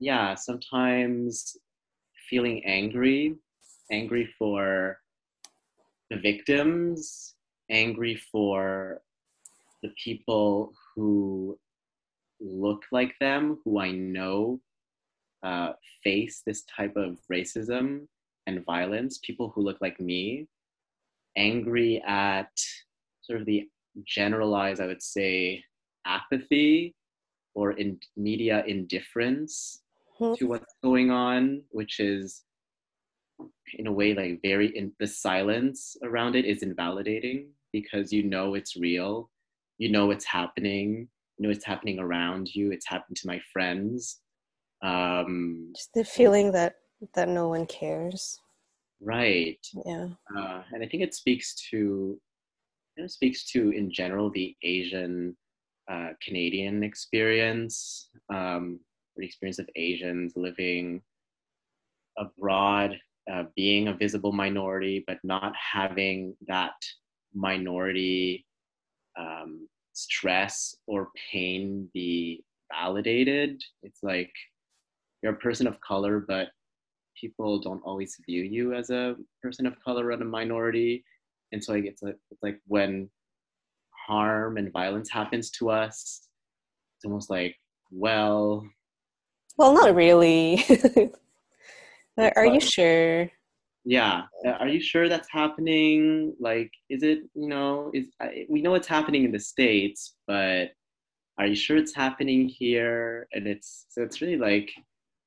[0.00, 1.56] yeah, sometimes
[2.28, 3.36] feeling angry,
[3.92, 4.98] angry for
[6.08, 7.34] the victims,
[7.70, 9.02] angry for
[9.82, 11.58] the people who
[12.40, 14.60] look like them, who I know
[15.42, 15.72] uh,
[16.02, 18.06] face this type of racism
[18.46, 20.48] and violence, people who look like me,
[21.36, 22.50] angry at
[23.20, 23.68] sort of the
[24.04, 25.62] generalized, I would say,
[26.06, 26.94] apathy
[27.54, 29.79] or in media indifference
[30.20, 30.34] mm-hmm.
[30.34, 32.42] to what's going on, which is
[33.74, 38.54] in a way like very in the silence around it is invalidating because you know
[38.54, 39.30] it's real,
[39.78, 44.20] you know it's happening, you know it's happening around you, it's happened to my friends.
[44.82, 46.74] Um, Just the feeling that
[47.14, 48.38] that no one cares.
[49.00, 49.64] Right.
[49.86, 50.08] Yeah.
[50.36, 52.20] Uh, and I think it speaks to
[52.96, 55.36] it speaks to in general the Asian
[55.90, 58.78] uh, Canadian experience, um,
[59.20, 61.02] the experience of Asians living
[62.18, 62.98] abroad,
[63.32, 66.74] uh, being a visible minority, but not having that
[67.34, 68.44] minority
[69.18, 73.62] um, stress or pain be validated.
[73.82, 74.32] It's like
[75.22, 76.48] you're a person of color, but
[77.20, 81.04] people don't always view you as a person of color or a minority.
[81.52, 83.10] And so it's, like, it's like when
[84.06, 86.28] harm and violence happens to us,
[86.96, 87.56] it's almost like,
[87.90, 88.66] well.
[89.60, 90.64] Well, not really.
[92.16, 93.30] Are you sure?
[93.84, 94.22] Yeah.
[94.58, 96.34] Are you sure that's happening?
[96.40, 98.06] Like, is it, you know, is
[98.48, 100.70] we know it's happening in the States, but
[101.36, 103.28] are you sure it's happening here?
[103.32, 104.70] And it's, so it's really like,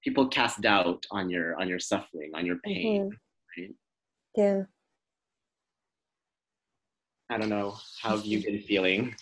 [0.04, 3.62] people cast doubt on your on your suffering on your pain mm-hmm.
[3.62, 3.76] right?
[4.36, 4.64] yeah
[7.30, 9.16] i don't know how have you been feeling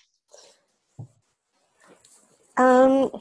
[2.58, 3.12] um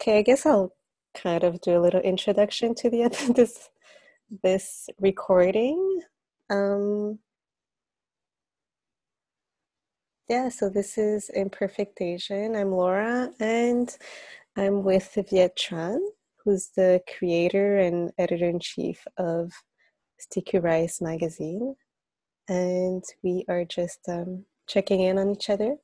[0.00, 0.72] okay i guess i'll
[1.14, 3.70] kind of do a little introduction to the this
[4.42, 6.00] this recording
[6.50, 7.18] um
[10.28, 13.96] yeah so this is imperfect asian i'm laura and
[14.58, 15.98] I'm with Viet Tran,
[16.42, 19.52] who's the creator and editor in chief of
[20.18, 21.74] Sticky Rice magazine.
[22.48, 25.76] And we are just um, checking in on each other.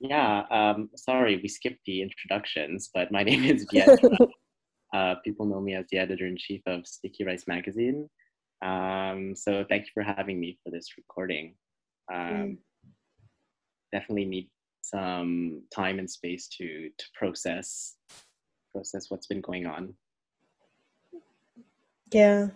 [0.00, 3.98] Yeah, um, sorry, we skipped the introductions, but my name is Viet.
[4.94, 8.08] uh, people know me as the editor in chief of Sticky Rice magazine.
[8.64, 11.54] Um, so thank you for having me for this recording.
[12.12, 12.56] Um, mm.
[13.92, 14.50] Definitely need
[14.90, 17.96] some time and space to to process
[18.72, 19.92] process what's been going on
[22.12, 22.46] yeah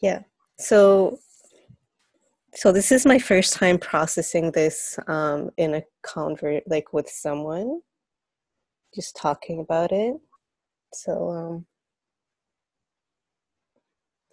[0.00, 0.20] yeah
[0.58, 1.18] so
[2.58, 7.82] so this is my first time processing this um, in a convert like with someone.
[8.92, 10.16] Just talking about it.
[10.92, 11.66] So um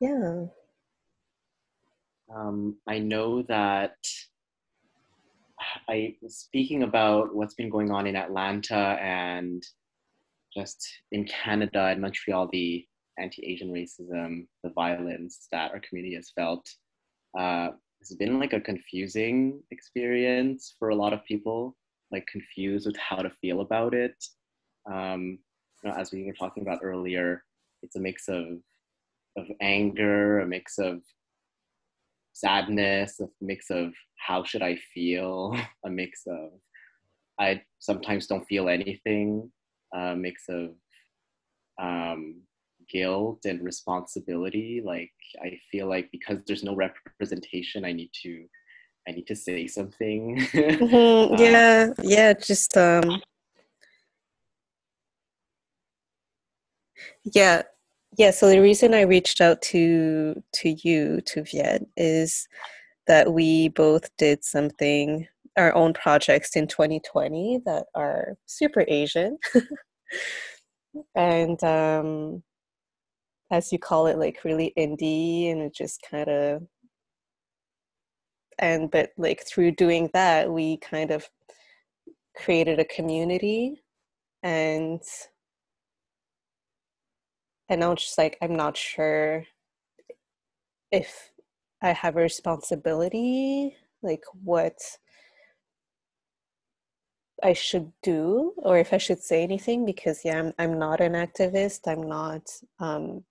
[0.01, 0.45] yeah.
[2.35, 3.95] Um, i know that
[5.87, 9.61] I speaking about what's been going on in Atlanta and
[10.51, 12.87] just in Canada and Montreal, the
[13.19, 16.67] anti-Asian racism, the violence that our community has felt,
[17.37, 17.69] uh,
[18.09, 21.75] has been like a confusing experience for a lot of people.
[22.11, 24.15] Like confused with how to feel about it.
[24.91, 25.39] Um,
[25.83, 27.43] you know, as we were talking about earlier,
[27.81, 28.59] it's a mix of
[29.37, 31.01] of anger, a mix of
[32.33, 36.51] sadness, a mix of how should I feel, a mix of
[37.39, 39.51] I sometimes don't feel anything,
[39.93, 40.69] a mix of
[41.81, 42.41] um,
[42.89, 44.81] guilt and responsibility.
[44.83, 48.45] Like I feel like because there's no representation, I need to
[49.07, 50.37] I need to say something.
[50.53, 51.15] mm-hmm.
[51.35, 53.21] Uh, yeah, yeah, just um
[57.33, 57.63] yeah
[58.17, 62.47] yeah so the reason i reached out to to you to viet is
[63.07, 69.37] that we both did something our own projects in 2020 that are super asian
[71.15, 72.43] and um
[73.51, 76.63] as you call it like really indie and it just kind of
[78.59, 81.29] and but like through doing that we kind of
[82.35, 83.81] created a community
[84.43, 85.01] and
[87.69, 89.45] and I was just like, I'm not sure
[90.91, 91.31] if
[91.81, 94.77] I have a responsibility, like what
[97.43, 101.13] I should do, or if I should say anything, because yeah, I'm I'm not an
[101.13, 101.81] activist.
[101.87, 102.43] I'm not
[102.79, 103.23] um,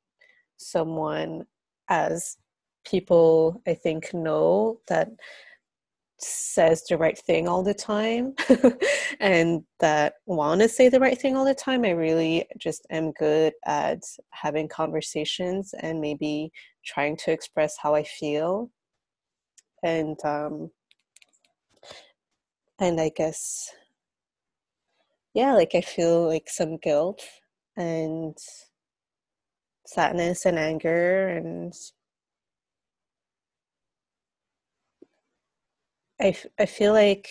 [0.56, 1.44] someone
[1.88, 2.36] as
[2.84, 5.08] people I think know that
[6.20, 8.34] says the right thing all the time
[9.20, 11.84] and that want to say the right thing all the time.
[11.84, 16.52] I really just am good at having conversations and maybe
[16.84, 18.70] trying to express how I feel.
[19.82, 20.70] And um
[22.80, 23.70] and I guess
[25.34, 27.20] yeah, like I feel like some guilt
[27.76, 28.36] and
[29.86, 31.74] sadness and anger and
[36.20, 37.28] I, I feel like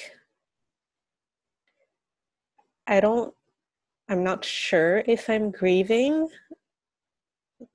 [2.88, 3.34] I don't,
[4.10, 6.30] I'm not sure if I'm grieving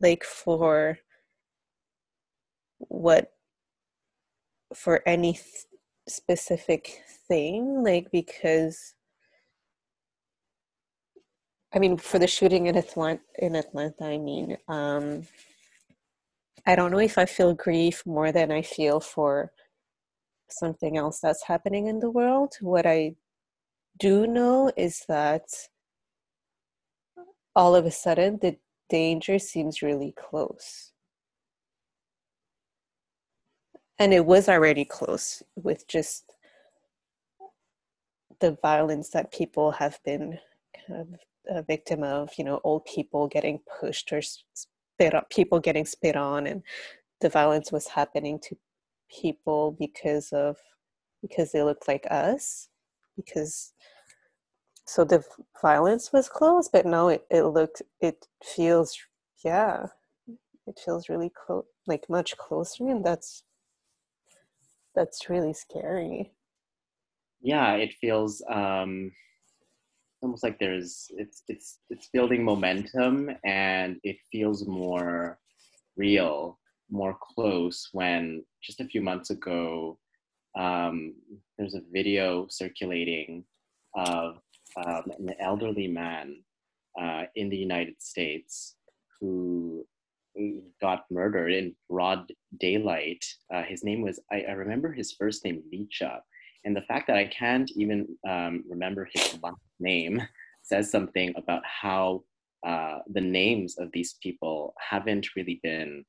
[0.01, 0.99] like for
[2.79, 3.33] what,
[4.75, 5.45] for any th-
[6.09, 8.95] specific thing, like because.
[11.75, 15.27] I mean, for the shooting in Atlanta, in Atlanta, I mean, um,
[16.67, 19.53] I don't know if I feel grief more than I feel for
[20.51, 22.55] something else that's happening in the world.
[22.61, 23.17] What I
[23.99, 25.45] do know is that
[27.55, 28.57] all of a sudden the
[28.89, 30.93] danger seems really close.
[33.99, 36.35] And it was already close with just
[38.41, 40.39] the violence that people have been
[40.87, 41.09] kind of
[41.49, 46.17] a victim of, you know, old people getting pushed or spit up, people getting spit
[46.17, 46.63] on, and
[47.21, 48.57] the violence was happening to
[49.11, 50.57] people because of
[51.23, 52.69] because they looked like us
[53.17, 53.73] because
[54.87, 55.25] so the
[55.61, 58.97] violence was close but no it, it looked it feels
[59.45, 59.87] yeah
[60.67, 63.43] it feels really close like much closer and that's
[64.95, 66.33] that's really scary.
[67.41, 69.13] Yeah it feels um
[70.23, 75.39] almost like there's it's it's it's building momentum and it feels more
[75.97, 76.59] real
[76.91, 79.99] more close when just a few months ago
[80.59, 81.15] um,
[81.59, 83.45] there's a video circulating
[83.95, 84.39] of
[84.77, 86.43] um, an elderly man
[87.01, 88.77] uh, in the United States
[89.21, 89.85] who
[90.81, 93.25] got murdered in broad daylight.
[93.53, 96.21] Uh, his name was, I, I, remember his first name, Licha.
[96.65, 100.21] And the fact that I can't even um, remember his last name
[100.63, 102.23] says something about how
[102.67, 106.05] uh, the names of these people haven't really been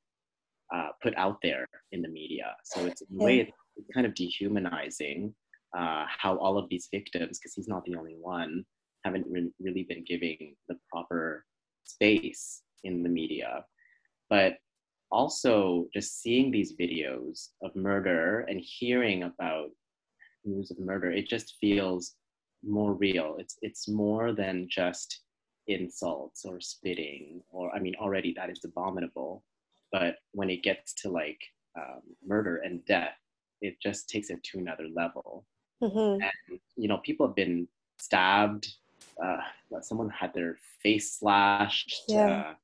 [0.74, 2.54] uh, put out there in the media.
[2.64, 5.34] So it's in a way it's kind of dehumanizing
[5.76, 8.64] uh, how all of these victims, because he's not the only one,
[9.04, 11.44] haven't re- really been giving the proper
[11.84, 13.64] space in the media.
[14.28, 14.58] But
[15.10, 19.70] also just seeing these videos of murder and hearing about
[20.44, 22.14] news of murder, it just feels
[22.62, 23.36] more real.
[23.38, 25.20] It's it's more than just
[25.70, 29.44] insults or spitting or I mean already that is abominable
[29.92, 31.40] but when it gets to like
[31.78, 33.16] um, murder and death
[33.60, 35.46] it just takes it to another level
[35.82, 36.22] mm-hmm.
[36.22, 38.68] and you know people have been stabbed
[39.24, 39.36] uh,
[39.80, 42.26] someone had their face slashed yeah.
[42.30, 42.54] uh,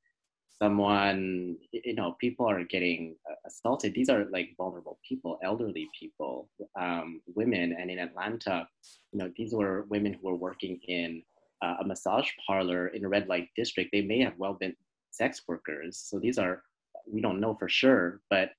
[0.63, 3.95] someone you know people are getting uh, assaulted.
[3.95, 6.49] These are like vulnerable people elderly people
[6.79, 7.77] um, women.
[7.79, 8.69] And in atlanta
[9.13, 11.23] you know these were women who were working in
[11.63, 13.91] uh, a massage parlor in a red light district.
[13.93, 14.75] They may have well been
[15.11, 15.99] sex workers.
[15.99, 16.63] So these are
[17.11, 18.51] we don't know for sure, but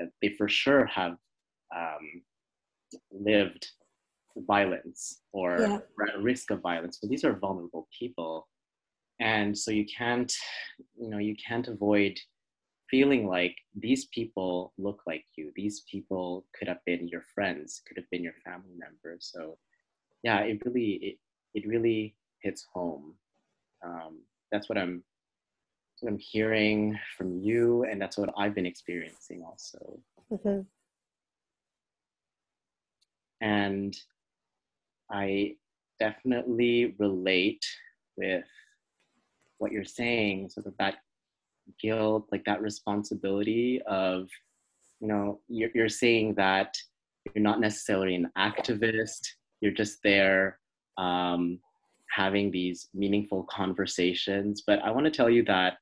[0.00, 1.16] uh, they for sure have
[1.76, 2.22] um,
[3.12, 3.66] lived
[4.36, 5.78] violence or yeah.
[6.08, 6.98] at risk of violence.
[7.00, 8.48] So these are vulnerable people,
[9.20, 10.32] and so you can't,
[10.98, 12.18] you know, you can't avoid
[12.90, 15.52] feeling like these people look like you.
[15.54, 19.30] These people could have been your friends, could have been your family members.
[19.32, 19.58] So
[20.22, 21.16] yeah, it really it,
[21.54, 23.14] it really hits home.
[23.84, 25.04] Um, that's what I'm
[26.00, 30.00] what I'm hearing from you, and that's what I've been experiencing also.
[30.32, 30.60] Mm-hmm.
[33.42, 33.96] And
[35.10, 35.56] I
[35.98, 37.64] definitely relate
[38.16, 38.44] with
[39.60, 40.96] what you're saying, sort of that
[41.80, 44.28] guilt, like that responsibility of,
[45.00, 46.76] you know, you're, you're saying that
[47.34, 49.20] you're not necessarily an activist,
[49.60, 50.58] you're just there
[50.98, 51.60] um,
[52.10, 54.64] having these meaningful conversations.
[54.66, 55.74] But I want to tell you that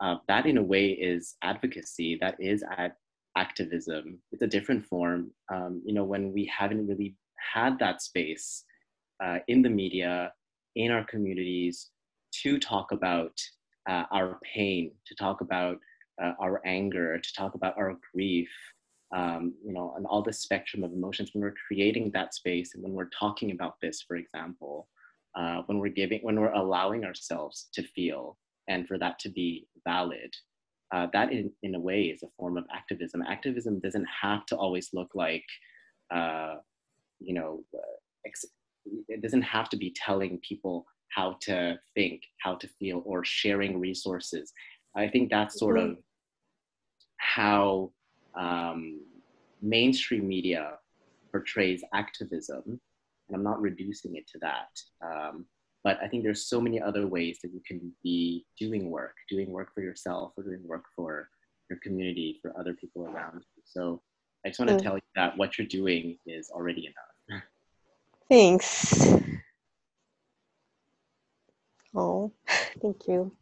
[0.00, 2.92] uh, that in a way is advocacy that is ad-
[3.36, 7.14] activism it's a different form um, you know when we haven't really
[7.54, 8.64] had that space
[9.22, 10.32] uh, in the media
[10.74, 11.90] in our communities
[12.42, 13.38] to talk about
[13.88, 15.78] uh, our pain to talk about
[16.22, 18.50] uh, our anger to talk about our grief
[19.14, 22.82] um, you know and all the spectrum of emotions when we're creating that space and
[22.82, 24.88] when we're talking about this for example
[25.38, 28.36] uh, when we're giving when we're allowing ourselves to feel
[28.68, 30.34] and for that to be valid.
[30.94, 33.22] Uh, that in, in a way is a form of activism.
[33.22, 35.44] Activism doesn't have to always look like,
[36.14, 36.56] uh,
[37.18, 37.64] you know,
[38.24, 38.44] ex-
[39.08, 43.80] it doesn't have to be telling people how to think, how to feel, or sharing
[43.80, 44.52] resources.
[44.96, 45.92] I think that's sort mm-hmm.
[45.92, 45.98] of
[47.18, 47.92] how
[48.34, 49.00] um,
[49.62, 50.72] mainstream media
[51.30, 52.62] portrays activism.
[52.66, 54.68] And I'm not reducing it to that.
[55.04, 55.46] Um,
[55.84, 59.50] but I think there's so many other ways that you can be doing work, doing
[59.50, 61.28] work for yourself or doing work for
[61.70, 63.62] your community, for other people around you.
[63.64, 64.02] So
[64.44, 64.82] I just want to mm.
[64.82, 66.92] tell you that what you're doing is already
[67.30, 67.42] enough.
[68.28, 69.12] Thanks.
[71.96, 72.30] Oh,
[72.82, 73.32] thank you.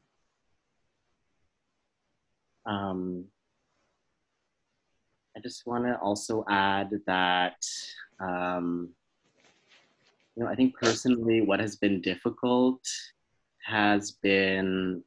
[2.64, 3.25] Um,
[5.37, 7.56] I just want to also add that,
[8.20, 8.90] um,
[10.37, 12.80] you know, I think personally, what has been difficult
[13.64, 15.02] has been,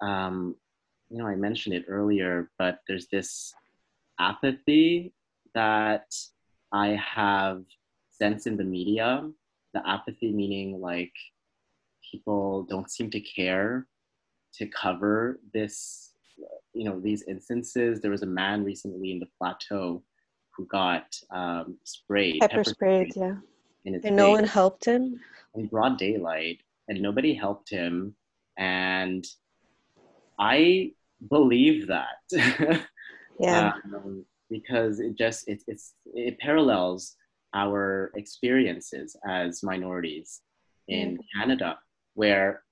[0.00, 0.56] um,
[1.10, 3.54] you know, I mentioned it earlier, but there's this
[4.18, 5.12] apathy
[5.54, 6.12] that
[6.72, 7.62] I have
[8.10, 9.30] sensed in the media.
[9.74, 11.12] The apathy meaning like
[12.10, 13.86] people don't seem to care
[14.54, 16.12] to cover this
[16.74, 18.00] you know these instances.
[18.00, 20.02] There was a man recently in the plateau
[20.56, 23.34] who got um, sprayed pepper, pepper sprayed, sprayed,
[23.84, 23.98] yeah.
[24.04, 25.20] and no one helped him?
[25.54, 28.14] In broad daylight and nobody helped him
[28.56, 29.26] and
[30.38, 30.92] i
[31.28, 32.86] believe that.
[33.40, 33.72] Yeah.
[33.94, 37.16] Um, because it just it, it's it parallels
[37.54, 40.40] our experiences as minorities
[40.88, 41.78] in canada
[42.18, 42.64] where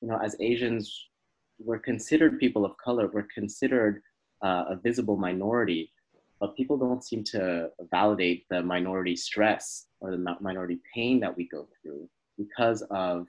[0.00, 0.84] you know as asians
[1.60, 4.02] we're considered people of color we're considered
[4.42, 5.92] uh, a visible minority
[6.40, 11.46] but people don't seem to validate the minority stress or the minority pain that we
[11.56, 13.26] go through because of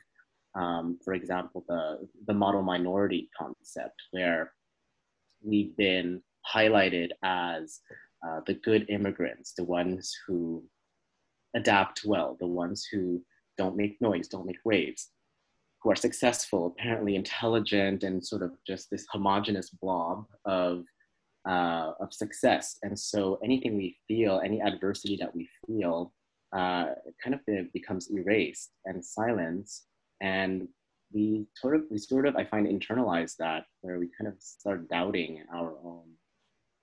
[0.56, 1.84] um, for example the,
[2.25, 4.54] the model minority concept where
[5.44, 6.20] we've been
[6.56, 7.82] highlighted as
[8.25, 10.63] uh, the good immigrants the ones who
[11.56, 13.22] adapt well the ones who
[13.58, 15.10] don't make noise don't make waves
[15.81, 20.84] who are successful, apparently intelligent, and sort of just this homogenous blob of
[21.48, 22.77] uh, of success.
[22.84, 26.13] And so anything we feel, any adversity that we feel,
[26.55, 26.89] uh,
[27.24, 27.39] kind of
[27.74, 29.88] becomes erased and silenced.
[30.22, 30.67] And
[31.12, 34.88] we sort of, we sort of, I find, internalize that where we kind of start
[34.88, 36.03] doubting our own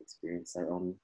[0.00, 0.96] experience, our own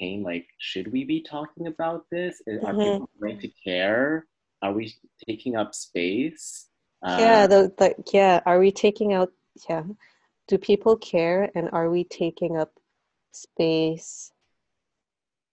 [0.00, 0.22] pain.
[0.22, 2.40] Like, should we be talking about this?
[2.48, 2.64] Mm-hmm.
[2.64, 4.26] Are people going to care?
[4.62, 4.94] Are we
[5.26, 6.68] taking up space?
[7.04, 8.40] yeah, uh, the, the yeah.
[8.46, 9.32] Are we taking out?
[9.68, 9.82] Yeah.
[10.48, 12.72] Do people care, and are we taking up
[13.32, 14.32] space?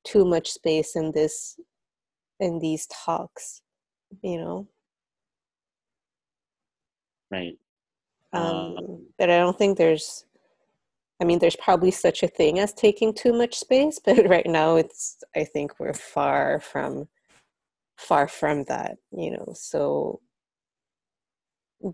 [0.04, 1.60] Too much space in this,
[2.40, 3.62] in these talks,
[4.22, 4.68] you know.
[7.32, 7.58] Right.
[8.34, 10.26] Um, um, but I don't think there's.
[11.22, 14.76] I mean, there's probably such a thing as taking too much space, but right now
[14.76, 15.24] it's.
[15.36, 17.08] I think we're far from,
[18.00, 19.54] far from that, you know.
[19.56, 20.22] So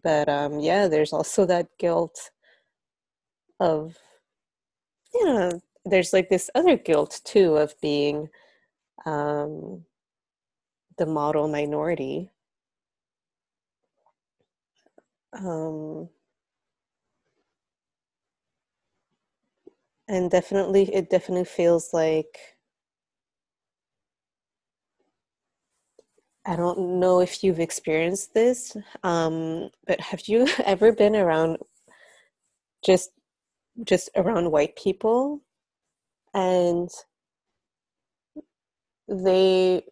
[0.04, 2.32] but um yeah there's also that guilt
[3.60, 3.98] of
[5.14, 8.30] you know there's like this other guilt too of being
[9.06, 9.86] um
[10.98, 12.32] the model minority
[15.34, 16.10] um
[20.08, 22.55] and definitely it definitely feels like
[26.48, 31.58] I don't know if you've experienced this, um, but have you ever been around
[32.86, 33.10] just
[33.84, 35.42] just around white people?
[36.34, 36.90] And
[39.08, 39.84] they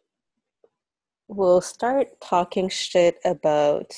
[1.27, 3.91] will start talking shit about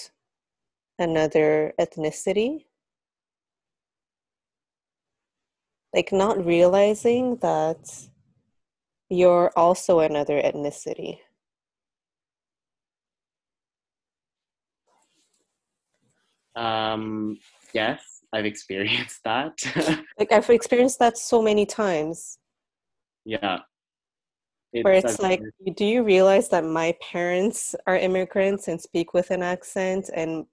[0.97, 2.65] another ethnicity.
[5.93, 8.07] Like not realizing that
[9.09, 11.19] you're also another ethnicity
[16.55, 17.37] Um,
[17.73, 19.57] yes, I've experienced that.
[20.19, 22.37] like I've experienced that so many times.
[23.25, 23.59] Yeah.
[24.73, 25.41] It's Where it's like,
[25.75, 30.45] do you realize that my parents are immigrants and speak with an accent and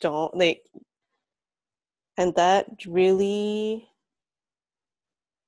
[0.00, 0.62] don't like,
[2.16, 3.86] and that really,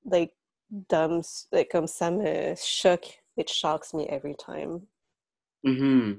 [0.05, 0.31] like,
[0.87, 2.21] dumbs like um some
[2.55, 3.03] shook.
[3.37, 4.87] It shocks me every time.
[5.65, 6.11] Hmm.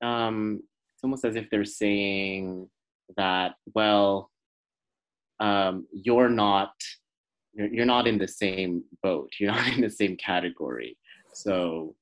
[0.00, 0.62] Um
[1.02, 2.68] it's almost as if they're saying
[3.16, 4.30] that well
[5.40, 6.72] um, you're not
[7.54, 10.96] you're, you're not in the same boat you're not in the same category
[11.34, 11.94] so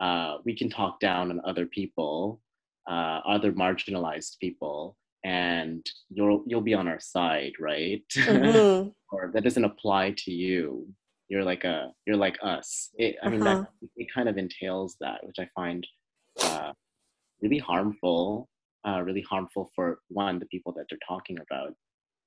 [0.00, 2.40] uh, we can talk down on other people
[2.90, 8.88] uh, other marginalized people and you'll you'll be on our side right mm-hmm.
[9.12, 10.88] or that doesn't apply to you
[11.28, 13.60] you're like a you're like us it, i mean Uh-huh.
[13.60, 15.86] that it kind of entails that which i find
[16.42, 16.72] uh,
[17.42, 18.48] really harmful
[18.86, 21.74] uh, really harmful for one the people that they're talking about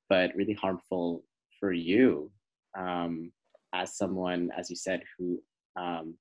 [0.10, 1.24] but really harmful
[1.60, 2.32] for you
[2.78, 3.32] um,
[3.74, 5.42] as someone as you said who
[5.76, 6.16] um,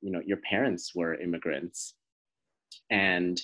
[0.00, 1.94] you know your parents were immigrants
[2.90, 3.42] and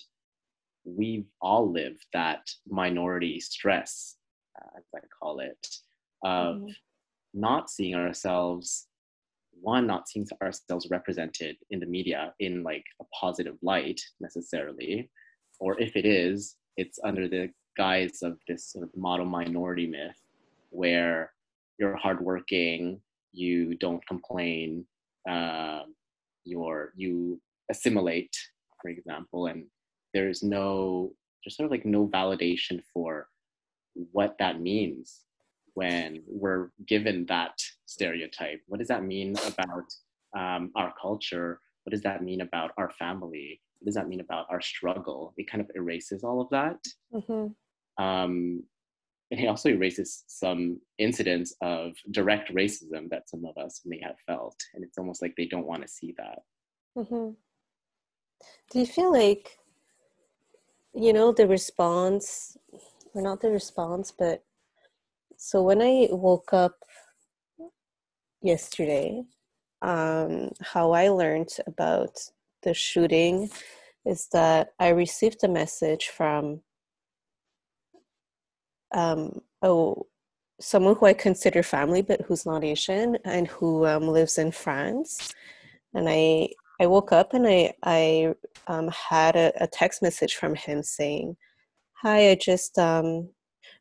[0.84, 4.16] we've all lived that minority stress
[4.60, 5.66] uh, as i call it
[6.24, 6.74] of Mhm.
[7.34, 8.88] not seeing ourselves
[9.60, 15.10] one not seeing ourselves represented in the media in like a positive light necessarily
[15.60, 20.20] or if it is it's under the guise of this sort of model minority myth
[20.70, 21.32] where
[21.78, 23.00] you're hardworking
[23.32, 24.84] you don't complain
[25.28, 25.94] um,
[26.44, 28.34] you're you assimilate
[28.80, 29.64] for example and
[30.14, 31.12] there's no
[31.44, 33.28] there's sort of like no validation for
[34.12, 35.25] what that means
[35.76, 37.52] when we're given that
[37.84, 38.62] stereotype?
[38.66, 39.84] What does that mean about
[40.36, 41.60] um, our culture?
[41.84, 43.60] What does that mean about our family?
[43.78, 45.34] What does that mean about our struggle?
[45.36, 46.78] It kind of erases all of that.
[47.12, 47.54] Mhm.
[47.98, 48.64] um,
[49.30, 54.18] and it also erases some incidents of direct racism that some of us may have
[54.20, 56.38] felt and it's almost like they don't want to see that.
[56.96, 57.36] Mhm.
[58.70, 59.58] Do you feel like,
[60.94, 62.56] you know, the response,
[63.14, 64.45] or not the response, but
[65.46, 66.74] so when I woke up
[68.42, 69.22] yesterday,
[69.80, 72.18] um, how I learned about
[72.64, 73.48] the shooting
[74.04, 76.62] is that I received a message from
[78.92, 80.08] um, oh,
[80.60, 85.32] someone who I consider family, but who's not Asian and who um, lives in France.
[85.94, 86.48] And I
[86.80, 88.34] I woke up and I I
[88.66, 91.36] um, had a, a text message from him saying,
[92.02, 93.30] "Hi, I just um,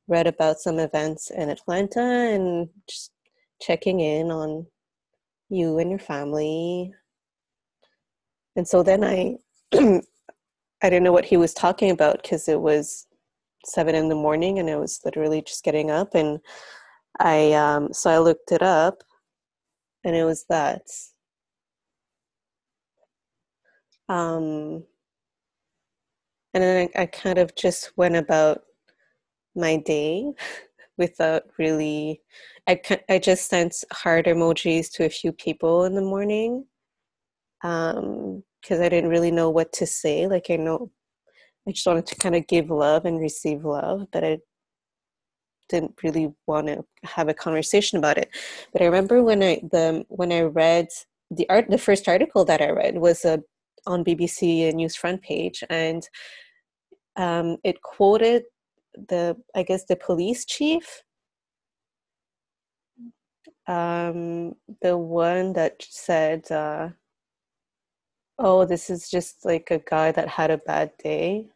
[0.07, 3.11] read about some events in Atlanta and just
[3.61, 4.67] checking in on
[5.49, 6.93] you and your family."
[8.55, 9.37] And so then I
[10.83, 13.07] I didn't know what he was talking about because it was
[13.65, 16.39] seven in the morning and I was literally just getting up and
[17.19, 19.03] I um so I looked it up
[20.03, 20.83] and it was that
[24.09, 24.83] um
[26.53, 28.61] and then I, I kind of just went about
[29.55, 30.31] my day
[30.97, 32.21] without really
[32.67, 36.65] I I just sent heart emojis to a few people in the morning
[37.63, 40.91] um because I didn't really know what to say like I know
[41.67, 44.39] I just wanted to kind of give love and receive love, but I
[45.69, 48.29] didn't really want to have a conversation about it.
[48.71, 50.87] But I remember when I the when I read
[51.31, 53.41] the art, the first article that I read was a
[53.87, 56.07] on BBC News front page, and
[57.15, 58.43] um, it quoted
[59.07, 61.03] the I guess the police chief,
[63.67, 66.89] um, the one that said, uh,
[68.39, 71.49] "Oh, this is just like a guy that had a bad day."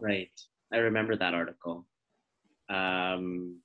[0.00, 0.30] right.
[0.72, 1.86] I remember that article.
[2.68, 3.60] Um,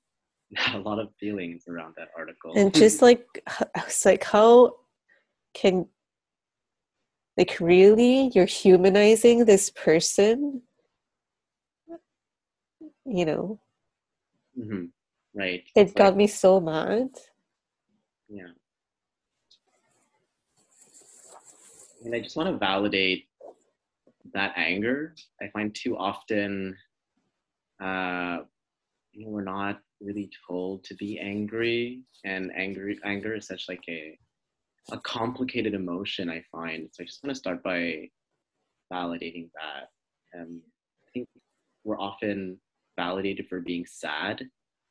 [0.74, 2.54] a lot of feelings around that article.
[2.56, 4.76] And just like h- it's like how
[5.54, 5.88] can
[7.38, 10.62] like really you're humanizing this person
[13.06, 13.60] you know
[14.58, 14.90] Mhm.
[15.34, 17.10] right it got me so mad
[18.28, 18.54] Yeah.
[22.04, 23.28] And I just want to validate
[24.34, 25.16] that anger.
[25.42, 26.76] I find too often,
[27.82, 28.40] uh,
[29.12, 33.84] you know, we're not really told to be angry, and angry anger is such like
[33.88, 34.18] a
[34.92, 36.30] a complicated emotion.
[36.30, 37.04] I find so.
[37.04, 38.10] I just want to start by
[38.92, 39.90] validating that.
[40.40, 40.62] Um,
[41.08, 41.28] I think
[41.84, 42.60] we're often
[42.98, 44.48] validated for being sad.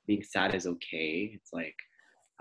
[0.07, 1.30] Being sad is okay.
[1.35, 1.76] It's like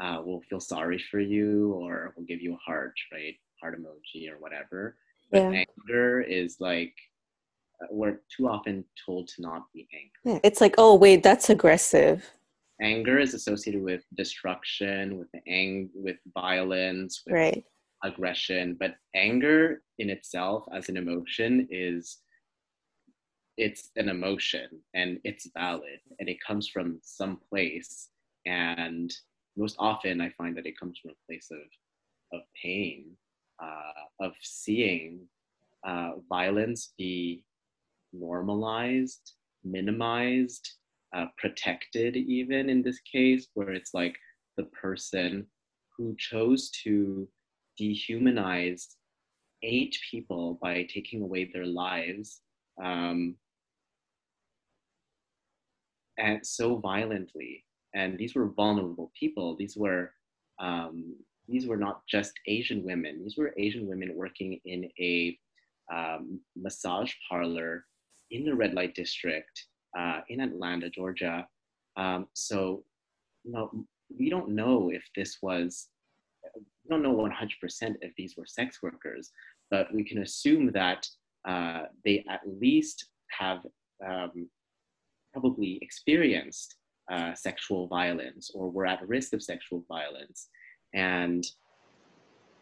[0.01, 3.35] uh, we'll feel sorry for you or we'll give you a heart, right?
[3.61, 4.97] Heart emoji or whatever.
[5.31, 6.93] But yeah anger is like,
[7.81, 10.33] uh, we're too often told to not be angry.
[10.35, 12.29] yeah it's like oh wait that's aggressive
[12.83, 17.65] Anger is associated with destruction, with ang- with violence, with right
[18.03, 18.75] aggression.
[18.79, 22.19] But anger in itself as an emotion is
[23.57, 28.09] it's an emotion and it's valid and it comes from some place
[28.47, 29.13] and
[29.55, 31.59] most often i find that it comes from a place of
[32.37, 33.11] of pain
[33.61, 35.19] uh, of seeing
[35.85, 37.43] uh, violence be
[38.11, 40.67] normalized minimized
[41.15, 44.15] uh, protected even in this case where it's like
[44.57, 45.45] the person
[45.97, 47.27] who chose to
[47.79, 48.85] dehumanize
[49.63, 52.41] eight people by taking away their lives
[52.83, 53.35] um,
[56.17, 59.55] and so violently and these were vulnerable people.
[59.55, 60.11] These were
[60.59, 61.15] um,
[61.47, 63.21] these were not just Asian women.
[63.21, 65.37] These were Asian women working in a
[65.93, 67.85] um, massage parlor
[68.31, 69.65] in the red light district
[69.97, 71.47] uh, in Atlanta, Georgia.
[71.97, 72.83] Um, so,
[73.43, 73.69] you know,
[74.17, 75.87] we don't know if this was,
[76.55, 79.31] we don't know 100% if these were sex workers,
[79.69, 81.07] but we can assume that
[81.47, 83.59] uh, they at least have
[84.05, 84.49] um,
[85.33, 86.75] probably experienced
[87.11, 90.47] uh, sexual violence or were at risk of sexual violence.
[90.93, 91.45] And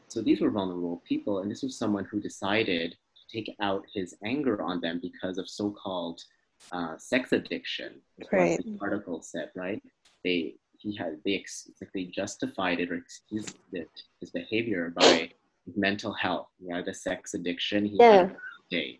[0.07, 4.15] so these were vulnerable people, and this was someone who decided to take out his
[4.25, 6.21] anger on them because of so-called
[6.71, 8.01] uh, sex addiction.
[8.31, 8.57] Right.
[8.63, 9.81] The article said, right?
[10.23, 15.31] They he had they ex- like they justified it or excused it his behavior by
[15.75, 16.47] mental health.
[16.59, 18.27] Yeah, the sex addiction he Yeah.
[18.27, 18.35] had
[18.69, 18.99] day,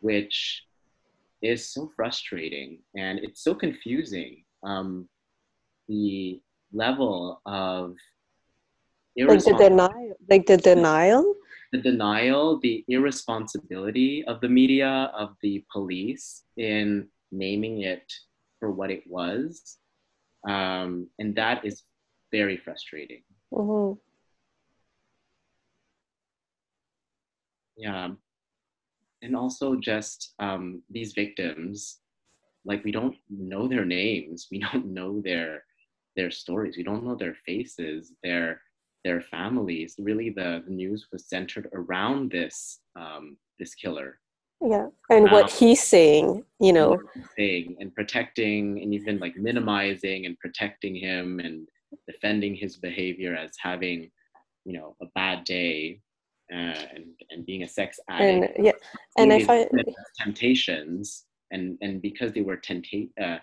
[0.00, 0.64] which
[1.42, 4.44] is so frustrating and it's so confusing.
[4.62, 5.08] Um,
[5.88, 6.40] the
[6.72, 7.96] level of
[9.16, 11.34] Like the denial, like the denial.
[11.72, 18.12] The denial, the irresponsibility of the media, of the police in naming it
[18.58, 19.78] for what it was.
[20.48, 21.82] Um, and that is
[22.32, 23.22] very frustrating.
[23.52, 23.98] Mhm.
[27.76, 28.10] Yeah.
[29.22, 32.00] And also just um, these victims,
[32.64, 35.64] like we don't know their names, we don't know their
[36.16, 38.60] their stories, we don't know their faces, their
[39.04, 39.94] their families.
[39.98, 44.18] Really, the, the news was centered around this um, this killer.
[44.62, 46.98] Yeah, and what Um, he's saying, you know,
[47.36, 51.66] saying and protecting and even like minimizing and protecting him and
[52.06, 54.10] defending his behavior as having
[54.64, 56.00] you know a bad day
[56.52, 58.72] uh, and and being a sex addict and yeah,
[59.16, 59.68] and I find
[60.18, 63.38] temptations and and because they were tempta- uh,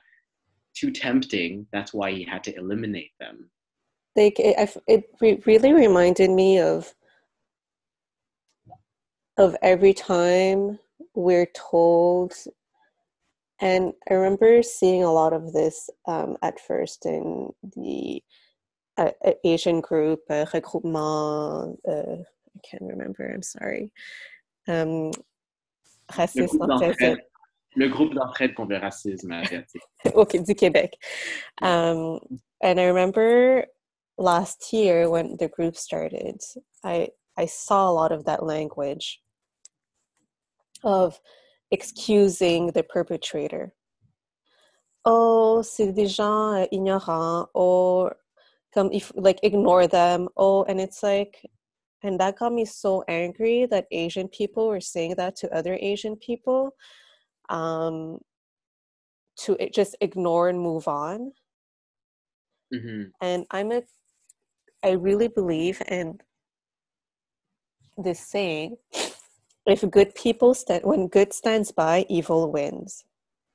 [0.76, 3.50] too tempting that's why he had to eliminate them
[4.18, 6.94] like it, it re- really reminded me of
[9.38, 10.80] of every time
[11.14, 12.34] we're told
[13.62, 18.22] and i remember seeing a lot of this um, at first in the
[18.98, 23.94] uh, uh, asian group uh, regroupement uh, i can't remember i'm sorry.
[24.68, 25.12] Um,
[26.36, 27.22] le groupe anti-
[27.76, 30.94] le groupe d'entraide contre le racisme asiatique okay, du Québec.
[31.62, 32.20] Um,
[32.62, 33.66] and I remember
[34.18, 36.42] last year when the group started,
[36.84, 39.22] I I saw a lot of that language
[40.84, 41.20] of
[41.72, 43.74] excusing the perpetrator.
[45.06, 48.18] Oh, c'est des gens ignorants, or
[48.74, 50.30] come if like ignore them.
[50.36, 51.46] Oh, and it's like,
[52.04, 56.16] and that got me so angry that Asian people were saying that to other Asian
[56.16, 56.76] people.
[57.50, 58.20] Um,
[59.38, 61.32] to just ignore and move on.
[62.74, 63.12] Mhm.
[63.22, 63.84] And I'm a,
[64.84, 66.20] I really believe in
[67.98, 68.78] this saying:
[69.66, 73.04] if good people stand, when good stands by, evil wins.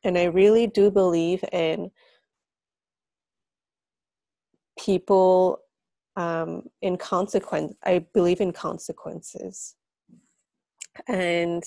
[0.05, 1.91] And I really do believe in
[4.79, 5.61] people
[6.17, 7.75] um, in consequence.
[7.85, 9.77] I believe in consequences,
[11.09, 11.63] and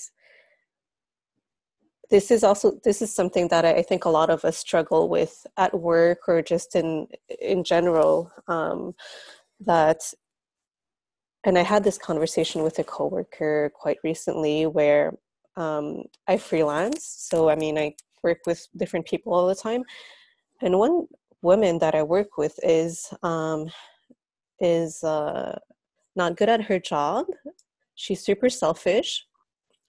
[2.10, 5.44] this is also this is something that I, think a lot of us struggle with
[5.56, 7.08] at work or just in
[7.40, 8.30] in general.
[8.48, 8.94] Um,
[9.60, 10.00] that,
[11.44, 15.14] and I had this conversation with a coworker quite recently where
[15.56, 17.04] um, I freelance.
[17.04, 19.84] So I mean, I work with different people all the time,
[20.62, 21.06] and one
[21.42, 23.68] woman that I work with is um,
[24.60, 25.58] is uh,
[26.16, 27.26] not good at her job.
[27.94, 29.26] She's super selfish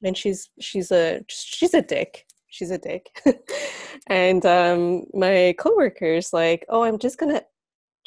[0.04, 3.22] and she's she's a she's a dick she's a dick
[4.08, 7.42] and um my coworkers like oh i'm just gonna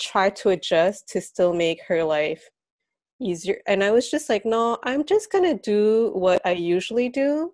[0.01, 2.49] try to adjust to still make her life
[3.21, 3.59] easier.
[3.67, 7.53] And i was just like no i'm just gonna do what i usually do.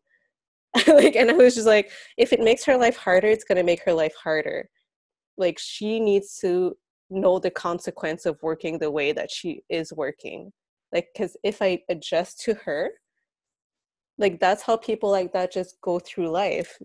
[0.87, 3.83] Like and i was just like if it makes her life harder it's gonna make
[3.85, 4.69] her life harder.
[5.39, 6.77] Like she needs to
[7.11, 10.53] know the consequence of working the way that she is working.
[10.93, 12.91] Like because if i adjust to her
[14.19, 16.79] like that's how people like that just go through life.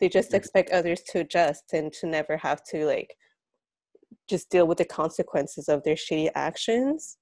[0.00, 3.14] They just expect others to adjust and to never have to like
[4.28, 7.18] just deal with the consequences of their shitty actions.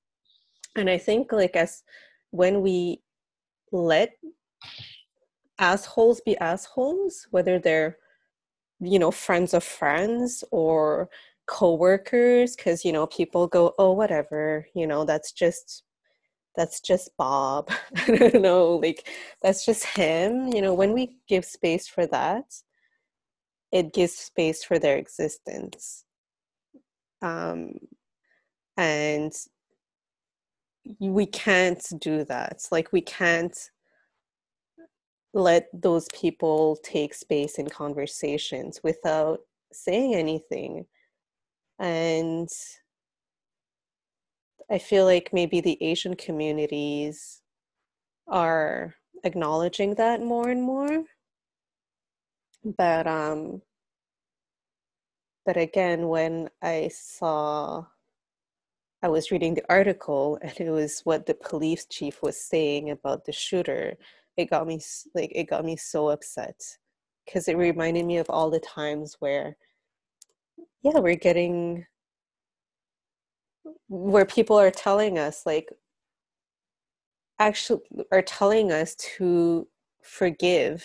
[0.77, 1.83] And i think like as
[2.31, 3.03] when we
[3.73, 4.13] let
[5.59, 7.99] assholes be assholes whether they're
[8.81, 11.09] you know friends of friends or
[11.47, 15.85] co-workers because you know people go oh whatever you know that's just
[16.55, 17.71] that's just bob.
[17.97, 19.09] I don't know like
[19.43, 22.45] that's just him you know when we give space for that
[23.73, 26.05] it gives space for their existence
[27.23, 27.75] um,
[28.77, 29.33] and
[30.99, 32.63] we can't do that.
[32.71, 33.57] Like we can't
[35.35, 39.41] let those people take space in conversations without
[39.73, 40.87] saying anything.
[41.79, 42.49] And
[44.71, 47.43] i feel like maybe the asian communities
[48.29, 51.05] are acknowledging that more and more.
[52.65, 53.63] But um
[55.45, 57.85] but again when i saw
[59.03, 63.25] i was reading the article and it was what the police chief was saying about
[63.25, 63.97] the shooter
[64.37, 64.81] it got me
[65.15, 66.61] like it got me so upset.
[67.25, 69.57] Because it reminded me of all the times where
[70.83, 71.87] yeah we're getting
[73.89, 75.69] where people are telling us like
[77.39, 79.69] actually are telling us to
[80.03, 80.85] forgive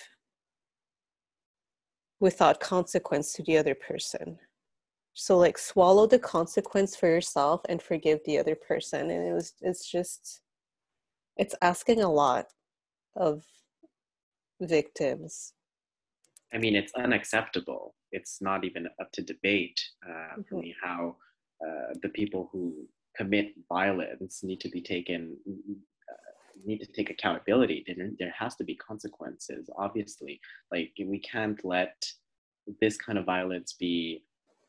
[2.20, 4.38] without consequence to the other person
[5.20, 9.54] so like swallow the consequence for yourself and forgive the other person and it was
[9.62, 10.42] it's just
[11.38, 12.46] it's asking a lot
[13.16, 13.44] of
[14.62, 15.54] victims
[16.54, 20.42] i mean it's unacceptable it's not even up to debate uh, mm-hmm.
[20.48, 21.16] for me how
[21.66, 25.36] uh, the people who commit violence need to be taken
[26.66, 27.84] need to take accountability.
[27.88, 30.40] There, there has to be consequences, obviously.
[30.72, 31.96] Like we can't let
[32.82, 34.24] this kind of violence be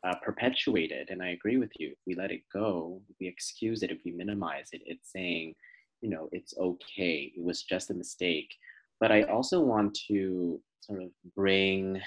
[0.04, 1.10] uh, perpetuated.
[1.10, 1.88] And I agree with you.
[1.88, 5.54] If we let it go, we excuse it, if we minimize it, it's saying,
[6.00, 7.32] you know, it's okay.
[7.36, 8.54] It was just a mistake.
[9.00, 12.00] But I also want to sort of bring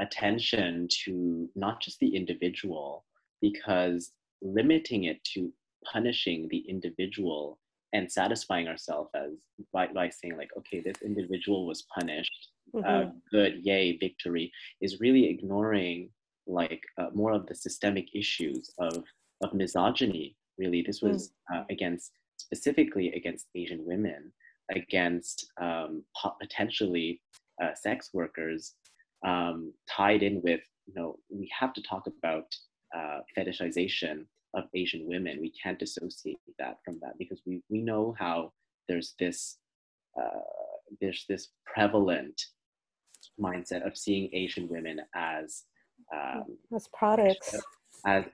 [0.00, 3.04] attention to not just the individual,
[3.40, 5.52] because limiting it to
[5.84, 7.58] punishing the individual
[7.92, 9.32] and satisfying ourselves as
[9.72, 13.08] by, by saying like okay this individual was punished uh, mm-hmm.
[13.08, 16.08] uh, good yay victory is really ignoring
[16.46, 19.04] like uh, more of the systemic issues of
[19.42, 21.56] of misogyny really this was mm.
[21.56, 24.32] uh, against specifically against asian women
[24.74, 26.02] against um,
[26.40, 27.20] potentially
[27.62, 28.74] uh, sex workers
[29.26, 32.46] um, tied in with you know we have to talk about
[32.96, 34.24] uh, fetishization
[34.54, 35.40] of Asian women.
[35.40, 38.52] We can't dissociate that from that because we, we know how
[38.88, 39.58] there's this
[40.20, 40.40] uh,
[41.00, 42.40] there's this prevalent
[43.40, 45.62] mindset of seeing Asian women as
[46.12, 46.44] um,
[46.74, 47.54] as products,
[48.06, 48.24] as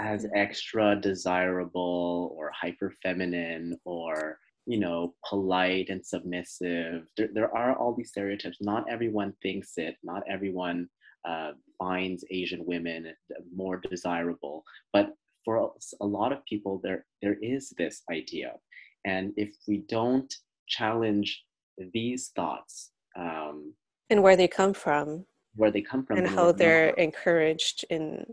[0.00, 7.06] as extra desirable or hyper feminine or you know polite and submissive.
[7.16, 8.58] There, there are all these stereotypes.
[8.60, 9.96] Not everyone thinks it.
[10.02, 10.88] Not everyone
[11.26, 13.12] uh, finds Asian women
[13.54, 15.14] more desirable, but
[15.44, 18.52] for a lot of people, there there is this idea,
[19.04, 20.32] and if we don't
[20.68, 21.44] challenge
[21.92, 23.72] these thoughts um,
[24.10, 25.24] and where they come from,
[25.58, 28.24] where they come from, and how they're encouraged in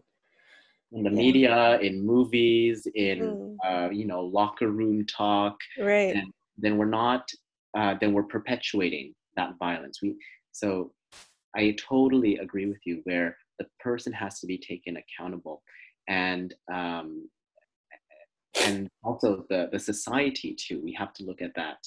[0.92, 1.16] in the yeah.
[1.16, 3.56] media, in movies, in mm.
[3.66, 6.16] uh, you know locker room talk, right?
[6.16, 7.30] And then we're not,
[7.78, 10.00] uh, then we're perpetuating that violence.
[10.02, 10.16] We
[10.52, 10.92] so
[11.56, 15.64] I totally agree with you where the person has to be taken accountable
[16.08, 17.30] and um,
[18.62, 20.82] and also the the society too.
[20.84, 21.78] We have to look at that.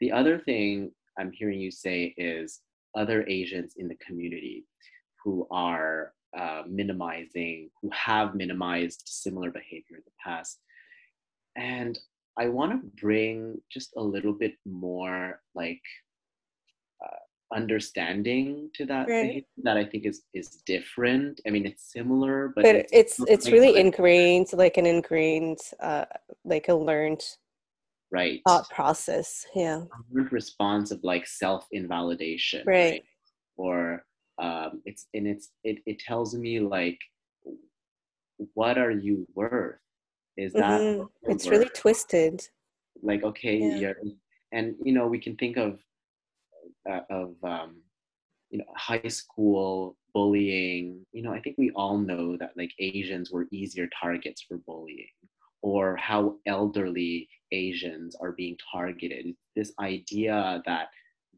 [0.00, 2.60] The other thing I'm hearing you say is
[2.96, 4.64] other Asians in the community
[5.22, 10.60] who are uh, minimizing, who have minimized similar behavior in the past.
[11.56, 11.98] And
[12.38, 15.82] I want to bring just a little bit more like
[17.52, 19.44] understanding to that right.
[19.62, 21.40] that I think is is different.
[21.46, 26.04] I mean, it's similar, but, but it's it's, it's really ingrained, like an ingrained, uh,
[26.44, 27.22] like a learned
[28.10, 29.46] right thought process.
[29.54, 32.74] Yeah, response of like self invalidation, right.
[32.74, 33.02] right?
[33.56, 34.04] Or
[34.40, 36.98] um, it's and it's it it tells me like,
[38.54, 39.76] what are you worth?
[40.36, 41.30] Is that mm-hmm.
[41.30, 41.52] it's worth?
[41.52, 42.42] really twisted?
[43.02, 43.76] Like okay, yeah.
[43.76, 43.96] you're,
[44.52, 45.78] and you know we can think of
[46.90, 47.76] uh, of um,
[48.50, 53.30] you know high school bullying you know i think we all know that like asians
[53.30, 55.06] were easier targets for bullying
[55.62, 60.88] or how elderly asians are being targeted this idea that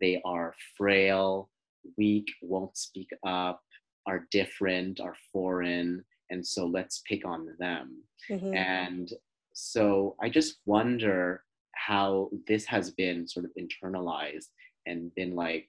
[0.00, 1.48] they are frail
[1.96, 3.62] weak won't speak up
[4.06, 8.54] are different are foreign and so let's pick on them mm-hmm.
[8.54, 9.12] and
[9.52, 11.42] so i just wonder
[11.74, 14.48] how this has been sort of internalized
[14.86, 15.68] and been like,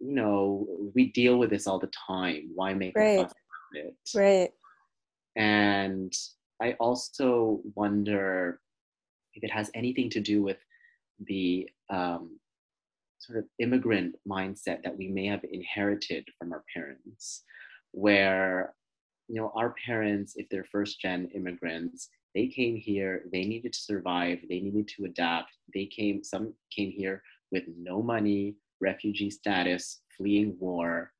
[0.00, 2.50] you know, we deal with this all the time.
[2.54, 3.18] Why make right.
[3.18, 3.32] a fuss
[3.72, 3.94] about it?
[4.14, 4.50] Right.
[5.36, 6.12] And
[6.62, 8.60] I also wonder
[9.34, 10.58] if it has anything to do with
[11.26, 12.38] the um,
[13.18, 17.42] sort of immigrant mindset that we may have inherited from our parents,
[17.92, 18.74] where
[19.28, 23.78] you know, our parents, if they're first gen immigrants, they came here, they needed to
[23.78, 25.50] survive, they needed to adapt.
[25.74, 31.12] They came, some came here with no money, refugee status, fleeing war.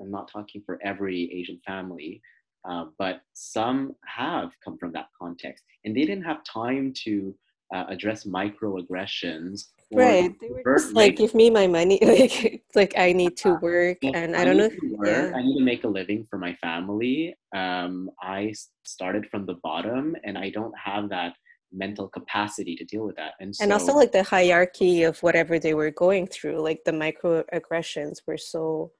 [0.00, 2.20] I'm not talking for every Asian family,
[2.68, 7.34] uh, but some have come from that context and they didn't have time to
[7.74, 10.32] uh, address microaggressions right.
[10.40, 11.98] they were just like give me my money.
[12.06, 15.32] Like like i need to work and i, I don't know work, yeah.
[15.34, 17.36] i need to make a living for my family.
[17.54, 21.34] Um, i started from the bottom and i don't have that
[21.72, 23.32] mental capacity to deal with that.
[23.40, 26.92] And so, and also like the hierarchy of whatever they were going through like the
[26.92, 28.92] microaggressions were so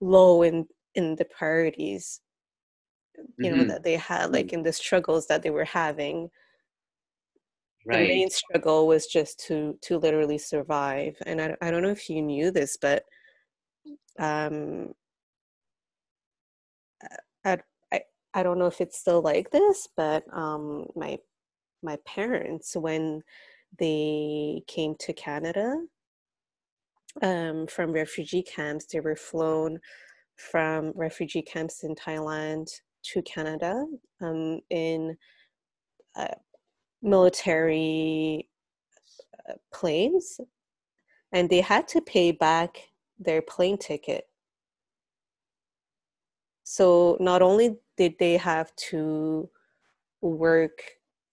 [0.00, 2.20] low in in the priorities
[3.38, 3.68] you know mm-hmm.
[3.68, 6.28] that they had like in the struggles that they were having
[7.84, 7.98] right.
[7.98, 12.08] the main struggle was just to to literally survive and i, I don't know if
[12.08, 13.04] you knew this but
[14.18, 14.92] um
[17.44, 17.58] I,
[17.92, 18.00] I
[18.34, 21.18] i don't know if it's still like this but um my
[21.82, 23.22] my parents when
[23.78, 25.76] they came to canada
[27.22, 29.80] um from refugee camps they were flown
[30.36, 32.68] from refugee camps in thailand
[33.02, 33.84] to canada
[34.20, 35.16] um in
[36.14, 36.28] uh,
[37.02, 38.48] military
[39.48, 40.40] uh, planes
[41.32, 42.88] and they had to pay back
[43.18, 44.28] their plane ticket.
[46.64, 49.48] So not only did they have to
[50.20, 50.82] work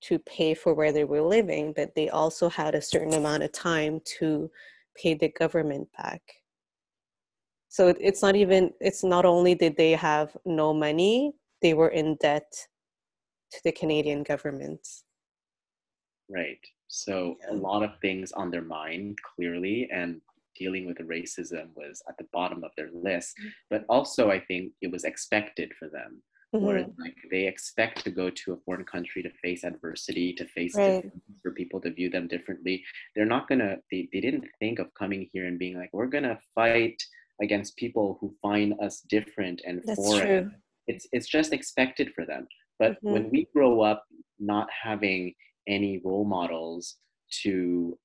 [0.01, 3.51] to pay for where they were living, but they also had a certain amount of
[3.51, 4.49] time to
[4.95, 6.21] pay the government back.
[7.67, 12.15] So it's not even, it's not only did they have no money, they were in
[12.15, 12.67] debt
[13.51, 14.87] to the Canadian government.
[16.29, 16.59] Right.
[16.87, 20.21] So a lot of things on their mind clearly, and
[20.57, 23.37] dealing with the racism was at the bottom of their list.
[23.39, 23.49] Mm-hmm.
[23.69, 26.21] But also, I think it was expected for them.
[26.53, 26.65] Mm-hmm.
[26.65, 30.75] Where like they expect to go to a foreign country to face adversity, to face
[30.75, 31.05] right.
[31.43, 32.83] for people to view them differently.
[33.15, 33.77] They're not gonna.
[33.91, 37.01] They, they didn't think of coming here and being like, we're gonna fight
[37.39, 40.49] against people who find us different and That's foreign.
[40.49, 40.51] True.
[40.87, 42.47] It's it's just expected for them.
[42.79, 43.11] But mm-hmm.
[43.11, 44.05] when we grow up
[44.39, 45.35] not having
[45.67, 46.95] any role models
[47.43, 47.97] to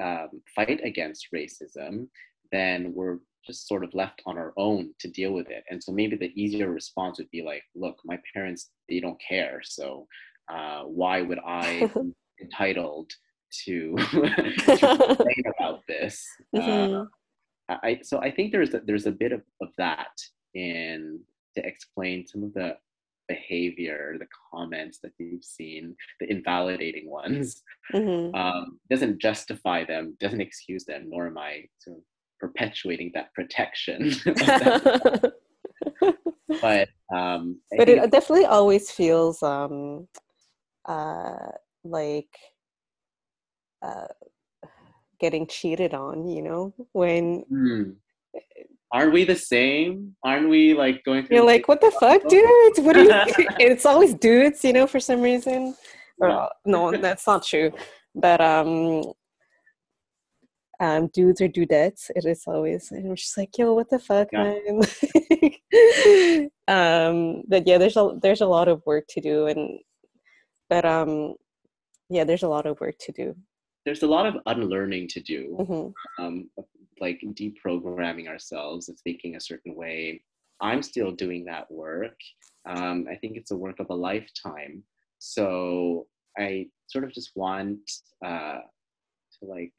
[0.00, 2.08] um, fight against racism,
[2.52, 5.64] then we're just sort of left on our own to deal with it.
[5.70, 9.60] And so maybe the easier response would be like, look, my parents, they don't care.
[9.64, 10.06] So
[10.52, 13.10] uh, why would I be entitled
[13.64, 14.26] to, to
[15.06, 16.24] complain about this?
[16.54, 17.02] Mm-hmm.
[17.02, 20.16] Uh, I, so I think there's a, there's a bit of, of that
[20.54, 21.20] in
[21.56, 22.76] to explain some of the
[23.28, 27.62] behavior, the comments that you've seen, the invalidating ones,
[27.94, 28.34] mm-hmm.
[28.34, 32.02] um, doesn't justify them, doesn't excuse them, nor am I sort of
[32.40, 34.12] perpetuating that protection.
[36.60, 40.08] but um, but it definitely always feels um,
[40.86, 41.50] uh,
[41.84, 42.36] like
[43.82, 44.06] uh,
[45.20, 47.44] getting cheated on, you know, when.
[47.52, 47.94] Mm
[48.92, 50.14] aren't we the same?
[50.24, 51.36] Aren't we like going through?
[51.36, 52.80] You're like, what the fuck, dudes?
[52.80, 53.10] What are you?
[53.58, 55.74] it's always dudes, you know, for some reason.
[56.18, 57.70] Or, no, that's not true.
[58.14, 59.04] But um,
[60.80, 62.10] um, dudes or dudettes.
[62.14, 64.54] It is always, and I'm just like, yo, what the fuck, yeah.
[64.66, 64.80] man.
[66.68, 69.80] um, but yeah, there's a there's a lot of work to do, and
[70.68, 71.34] but um,
[72.08, 73.34] yeah, there's a lot of work to do.
[73.84, 75.56] There's a lot of unlearning to do.
[75.60, 76.24] Mm-hmm.
[76.24, 76.50] Um,
[77.00, 80.22] like deprogramming ourselves of thinking a certain way.
[80.60, 82.18] I'm still doing that work.
[82.68, 84.82] Um, I think it's a work of a lifetime.
[85.18, 86.06] So
[86.36, 87.78] I sort of just want
[88.24, 88.60] uh,
[89.40, 89.72] to like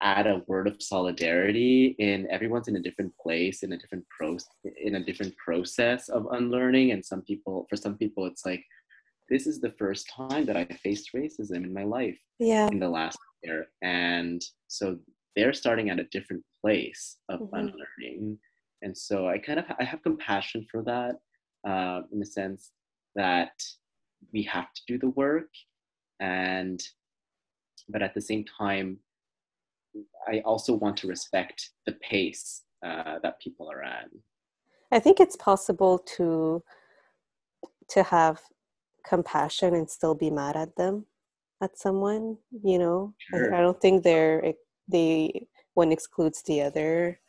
[0.00, 4.36] add a word of solidarity in everyone's in a different place in a different pro
[4.80, 8.64] in a different process of unlearning and some people for some people it's like
[9.28, 12.88] this is the first time that i faced racism in my life yeah in the
[12.88, 14.96] last year and so
[15.38, 17.54] they're starting at a different place of mm-hmm.
[17.54, 18.36] unlearning
[18.82, 21.14] and so i kind of i have compassion for that
[21.68, 22.72] uh, in the sense
[23.14, 23.52] that
[24.32, 25.50] we have to do the work
[26.18, 26.82] and
[27.88, 28.98] but at the same time
[30.26, 34.08] i also want to respect the pace uh, that people are at
[34.90, 36.62] i think it's possible to
[37.88, 38.40] to have
[39.06, 41.06] compassion and still be mad at them
[41.62, 43.54] at someone you know sure.
[43.54, 44.54] I, I, don't think they're
[44.88, 47.20] they one excludes the other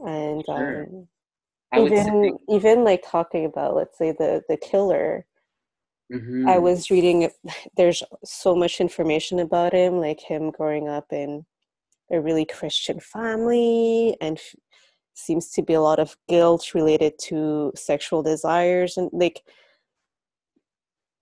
[0.00, 0.84] and sure.
[0.84, 1.08] um,
[1.78, 5.26] even even like talking about let's say the the killer
[6.12, 6.48] mm-hmm.
[6.48, 7.28] i was reading
[7.76, 11.44] there's so much information about him like him growing up in
[12.12, 14.38] a really christian family and
[15.14, 19.42] seems to be a lot of guilt related to sexual desires and like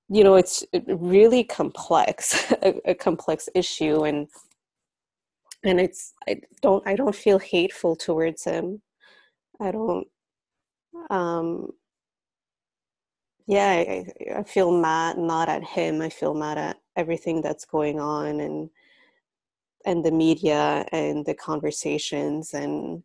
[0.08, 4.28] you know it's really complex a, a, complex issue and
[5.64, 8.82] and it's i don't i don't feel hateful towards him.
[9.60, 10.06] I don't
[11.10, 11.70] um
[13.46, 14.06] yeah I,
[14.38, 16.00] I feel mad not at him.
[16.00, 18.70] I feel mad at everything that's going on and
[19.84, 23.02] and the media and the conversations and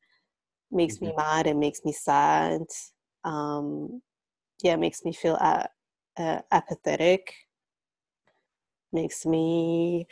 [0.72, 1.08] makes mm-hmm.
[1.08, 2.62] me mad and makes me sad.
[3.24, 4.01] Um
[4.64, 5.70] yeah makes me feel a-
[6.18, 7.34] uh, apathetic.
[8.91, 10.08] Makes me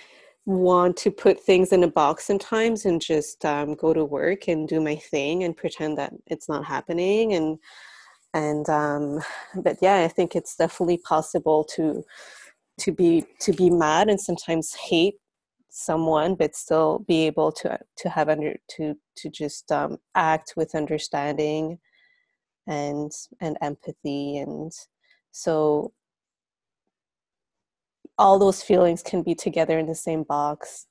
[0.46, 4.68] want to put things in a box sometimes and just um, go to work and
[4.68, 7.58] do my thing and pretend that it's not happening and
[8.36, 9.20] and um,
[9.56, 12.04] but yeah i think it's definitely possible to
[12.78, 15.16] to be to be mad and sometimes hate
[15.70, 20.76] someone but still be able to to have under to to just um, act with
[20.76, 21.80] understanding
[22.68, 24.72] and and empathy and
[25.32, 25.92] so
[28.18, 30.88] all those feelings can be together in the same box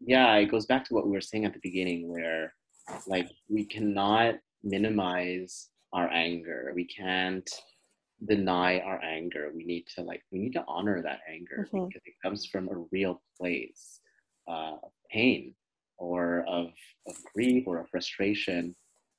[0.00, 2.54] yeah it goes back to what we were saying at the beginning where
[3.06, 7.48] like we cannot minimize our anger we can't
[8.26, 11.86] deny our anger we need to like we need to honor that anger mm-hmm.
[11.86, 14.00] because it comes from a real place
[14.48, 15.54] uh, of pain
[15.98, 16.66] or of,
[17.06, 18.74] of grief or of frustration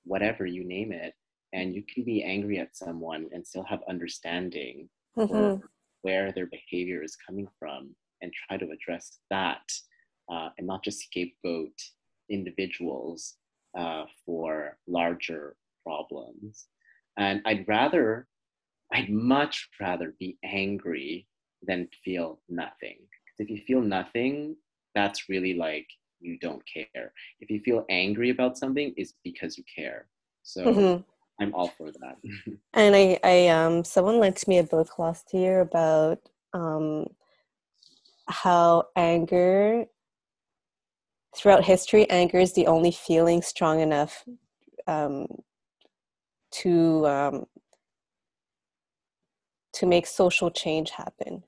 [0.06, 1.14] whatever you name it
[1.54, 5.64] and you can be angry at someone and still have understanding mm-hmm.
[6.04, 9.64] Where their behavior is coming from and try to address that
[10.32, 11.74] uh, and not just scapegoat
[12.30, 13.36] individuals
[13.78, 16.68] uh, for larger problems
[17.18, 18.28] and i'd rather
[18.94, 21.28] I'd much rather be angry
[21.64, 23.00] than feel nothing.
[23.40, 24.56] If you feel nothing,
[24.94, 25.88] that's really like
[26.20, 27.12] you don't care.
[27.40, 30.08] If you feel angry about something, it's because you care.
[30.44, 31.02] So mm-hmm.
[31.40, 32.18] I'm all for that.
[32.74, 36.20] and I, I, um, someone lent me a book last year about
[36.54, 37.08] um,
[38.28, 39.86] how anger,
[41.36, 44.24] throughout history, anger is the only feeling strong enough
[44.88, 45.28] um,
[46.52, 47.46] to um,
[49.74, 51.44] to make social change happen.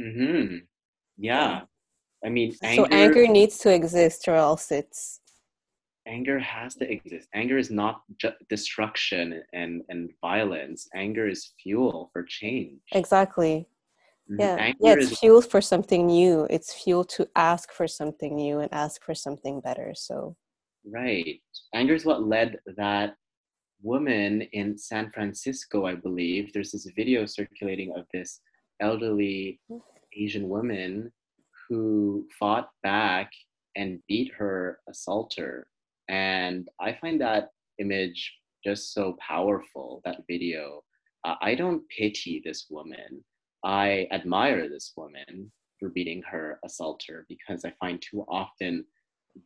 [0.00, 0.56] Hmm.
[1.18, 1.62] Yeah.
[2.24, 5.20] I mean, anger, so anger needs to exist, or else it's
[6.10, 7.28] anger has to exist.
[7.34, 10.88] Anger is not ju- destruction and and violence.
[10.94, 12.80] Anger is fuel for change.
[12.92, 13.68] Exactly.
[14.30, 14.40] Mm-hmm.
[14.40, 14.94] Yeah, anger yeah.
[14.94, 16.46] It's is- fuel for something new.
[16.50, 19.92] It's fuel to ask for something new and ask for something better.
[19.94, 20.36] So.
[20.84, 21.40] Right.
[21.74, 23.14] Anger is what led that
[23.82, 26.52] woman in San Francisco, I believe.
[26.52, 28.40] There's this video circulating of this
[28.80, 29.60] elderly
[30.16, 31.12] Asian woman
[31.68, 33.30] who fought back
[33.76, 35.66] and beat her assaulter.
[36.10, 38.34] And I find that image
[38.64, 40.82] just so powerful, that video.
[41.24, 43.24] Uh, I don't pity this woman.
[43.64, 48.84] I admire this woman for beating her assaulter because I find too often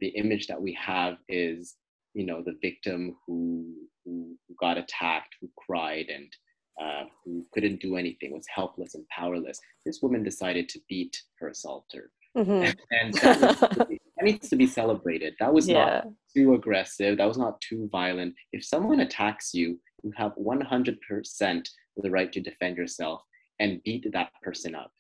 [0.01, 1.77] the image that we have is
[2.15, 6.33] you know the victim who who, got attacked who cried and
[6.81, 11.49] uh, who couldn't do anything was helpless and powerless this woman decided to beat her
[11.49, 12.71] assaulter mm-hmm.
[12.91, 15.85] and, that, needs be, that, needs to be celebrated that was yeah.
[15.85, 21.69] not too aggressive that was not too violent if someone attacks you you have 100%
[21.97, 23.23] the right to defend yourself
[23.61, 24.93] and beat that person up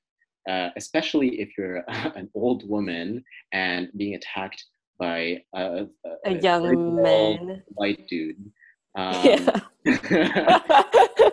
[0.48, 4.64] uh, especially if you're an old woman and being attacked
[4.98, 8.36] by a, a, a young man, white dude.
[8.96, 9.60] Um, yeah.
[9.84, 11.32] the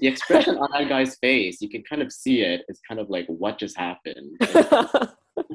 [0.00, 2.62] expression on that guy's face, you can kind of see it.
[2.66, 4.40] It's kind of like, what just happened?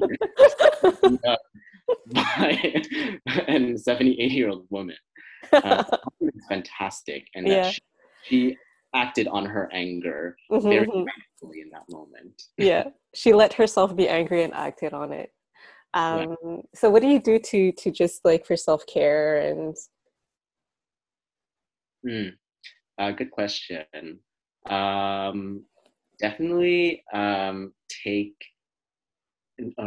[2.12, 2.82] by
[3.48, 4.96] a 78 year old woman.
[5.52, 5.84] Uh,
[6.20, 7.28] it's fantastic.
[7.34, 7.70] And yeah.
[7.70, 7.80] she,
[8.24, 8.56] she,
[8.94, 11.50] acted on her anger mm-hmm, very mm-hmm.
[11.52, 12.42] in that moment.
[12.56, 12.84] yeah.
[13.14, 15.30] She let herself be angry and acted on it
[15.94, 16.56] um yeah.
[16.74, 19.76] so what do you do to to just like for self-care and
[22.06, 22.30] mm,
[22.98, 24.18] uh, good question
[24.68, 25.64] um
[26.20, 27.72] definitely um
[28.04, 28.36] take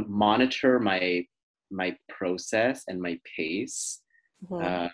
[0.08, 1.26] monitor my
[1.72, 4.02] my process and my pace
[4.44, 4.64] mm-hmm.
[4.64, 4.90] uh,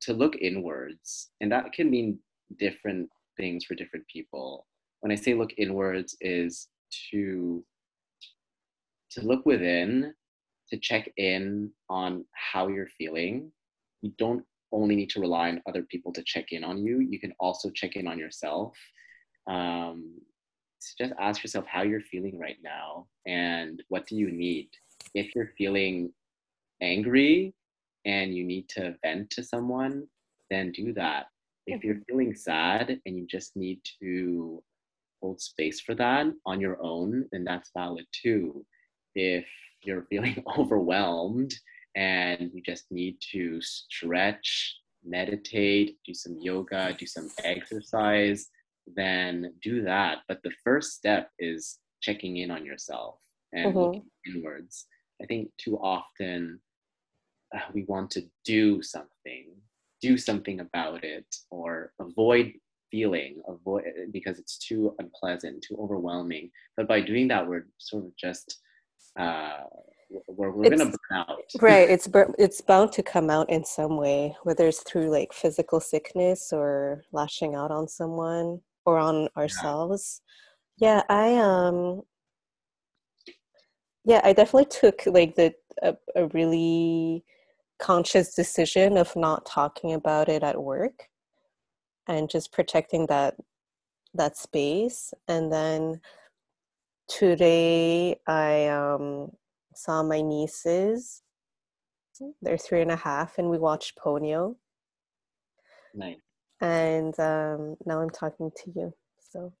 [0.00, 2.18] to look inwards and that can mean
[2.58, 4.66] different things for different people
[5.00, 6.68] when i say look inwards is
[7.10, 7.62] to
[9.10, 10.14] to look within,
[10.70, 13.50] to check in on how you're feeling.
[14.02, 17.18] You don't only need to rely on other people to check in on you, you
[17.18, 18.76] can also check in on yourself.
[19.48, 20.20] Um,
[20.98, 24.68] just ask yourself how you're feeling right now and what do you need.
[25.14, 26.12] If you're feeling
[26.80, 27.54] angry,
[28.08, 30.06] and you need to vent to someone,
[30.50, 31.26] then do that.
[31.66, 34.62] If you're feeling sad and you just need to
[35.20, 38.64] hold space for that on your own, then that's valid too.
[39.14, 39.46] If
[39.82, 41.52] you're feeling overwhelmed
[41.96, 48.48] and you just need to stretch, meditate, do some yoga, do some exercise,
[48.94, 50.18] then do that.
[50.28, 53.20] But the first step is checking in on yourself
[53.52, 53.78] and mm-hmm.
[53.78, 54.86] looking inwards.
[55.22, 56.60] I think too often
[57.54, 59.48] uh, we want to do something,
[60.00, 62.52] do something about it, or avoid
[62.90, 66.50] feeling, avoid because it's too unpleasant, too overwhelming.
[66.76, 68.58] But by doing that, we're sort of just
[69.18, 69.64] uh,
[70.28, 71.42] we're, we're gonna burn out.
[71.60, 71.88] right.
[71.90, 72.08] It's
[72.38, 77.02] it's bound to come out in some way, whether it's through like physical sickness or
[77.12, 80.22] lashing out on someone or on ourselves.
[80.78, 82.02] Yeah, yeah I um
[84.04, 87.24] yeah, I definitely took like the a, a really
[87.78, 91.08] conscious decision of not talking about it at work
[92.08, 93.36] and just protecting that
[94.14, 95.12] that space.
[95.28, 96.00] And then
[97.08, 99.32] today i um,
[99.74, 101.22] saw my nieces.
[102.42, 104.56] They're three and a half and we watched ponyo.
[105.94, 106.27] Nice
[106.60, 109.52] and um, now i'm talking to you so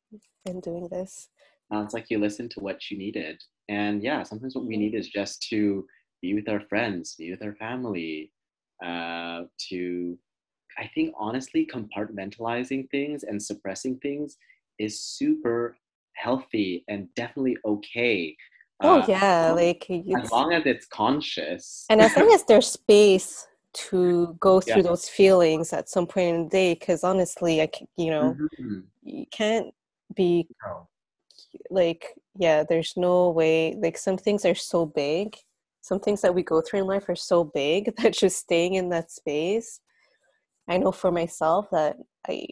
[0.48, 1.28] i'm doing this
[1.72, 5.08] sounds like you listened to what you needed and yeah sometimes what we need is
[5.08, 5.84] just to
[6.20, 8.32] be with our friends, be with our family,
[8.84, 10.18] uh, to,
[10.78, 14.36] I think honestly, compartmentalizing things and suppressing things
[14.78, 15.76] is super
[16.14, 18.36] healthy and definitely okay.
[18.80, 19.52] Oh, uh, yeah.
[19.52, 21.84] Like, as long as it's conscious.
[21.90, 24.82] And as long as there's space to go through yeah.
[24.82, 28.80] those feelings at some point in the day, because honestly, I, you know, mm-hmm.
[29.02, 29.72] you can't
[30.14, 30.88] be no.
[31.70, 35.36] like, yeah, there's no way, like, some things are so big
[35.88, 38.88] some things that we go through in life are so big that just staying in
[38.90, 39.80] that space
[40.68, 41.96] i know for myself that
[42.28, 42.46] i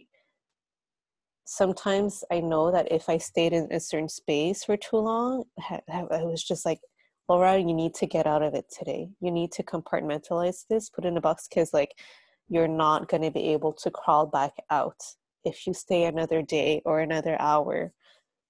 [1.44, 5.44] sometimes i know that if i stayed in a certain space for too long
[5.88, 6.80] i was just like
[7.28, 9.08] laura you need to get out of it today.
[9.20, 11.98] You need to compartmentalize this put in a box because like
[12.48, 15.02] you're not going to be able to crawl back out
[15.44, 17.92] if you stay another day or another hour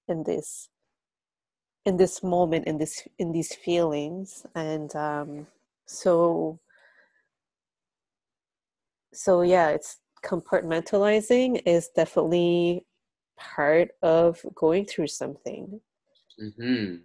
[0.08, 0.68] in this
[1.84, 4.44] in this moment in this in these feelings.
[4.54, 5.46] And um
[5.86, 6.58] so
[9.12, 12.84] so yeah it's compartmentalizing is definitely
[13.38, 15.80] part of going through something.
[16.42, 16.96] Mm-hmm.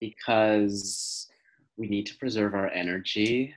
[0.00, 1.28] Because
[1.76, 3.54] we need to preserve our energy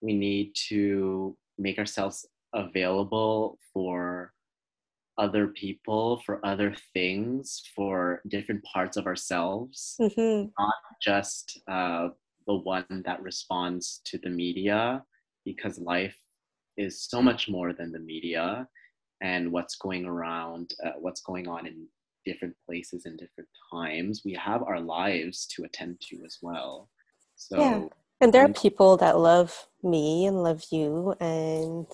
[0.00, 4.32] we need to make ourselves available for
[5.18, 10.48] other people, for other things, for different parts of ourselves, mm-hmm.
[10.58, 12.08] not just uh,
[12.46, 15.02] the one that responds to the media,
[15.44, 16.16] because life
[16.76, 18.68] is so much more than the media
[19.20, 21.88] and what's going around, uh, what's going on in
[22.28, 24.22] different places and different times.
[24.24, 26.88] We have our lives to attend to as well.
[27.36, 27.84] So, yeah.
[28.20, 31.86] And there are people that love me and love you, and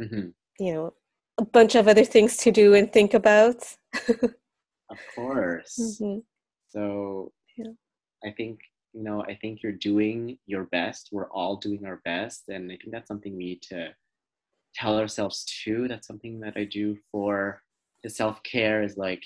[0.00, 0.28] mm-hmm.
[0.58, 0.94] you know,
[1.38, 3.62] a bunch of other things to do and think about.
[4.08, 5.78] of course.
[5.80, 6.18] Mm-hmm.
[6.68, 7.72] So yeah.
[8.24, 8.58] I think
[8.92, 11.10] you know I think you're doing your best.
[11.12, 13.90] We're all doing our best, and I think that's something we need to
[14.74, 15.86] tell ourselves too.
[15.88, 17.62] That's something that I do for
[18.06, 19.22] self care is like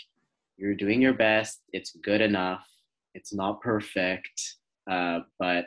[0.57, 1.61] you're doing your best.
[1.73, 2.67] It's good enough.
[3.15, 4.57] It's not perfect,
[4.91, 5.67] uh, but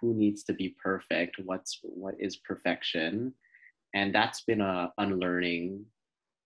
[0.00, 1.36] who needs to be perfect?
[1.44, 3.34] What's what is perfection?
[3.94, 5.84] and that's been a unlearning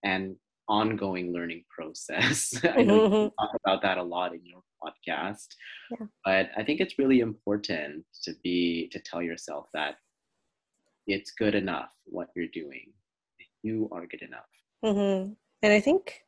[0.05, 0.37] and
[0.69, 2.55] ongoing learning process.
[2.65, 3.15] I know mm-hmm.
[3.15, 5.49] you talk about that a lot in your podcast,
[5.91, 6.07] yeah.
[6.25, 9.97] but I think it's really important to be to tell yourself that
[11.07, 12.93] it's good enough what you're doing.
[13.63, 14.51] You are good enough.
[14.85, 15.33] Mm-hmm.
[15.63, 16.23] And I think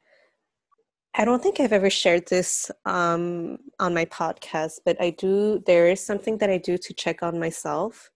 [1.16, 5.62] I don't think I've ever shared this um, on my podcast, but I do.
[5.64, 8.10] There is something that I do to check on myself,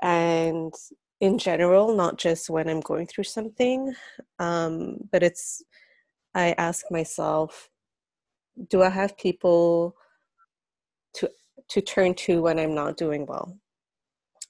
[0.00, 0.72] and
[1.20, 3.94] in general, not just when I'm going through something.
[4.38, 5.62] Um, but it's,
[6.34, 7.68] I ask myself,
[8.68, 9.96] do I have people
[11.14, 11.30] to
[11.68, 13.58] to turn to when I'm not doing well?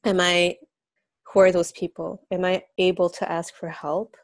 [0.05, 0.57] Am I
[1.33, 2.27] who are those people?
[2.31, 4.17] Am I able to ask for help?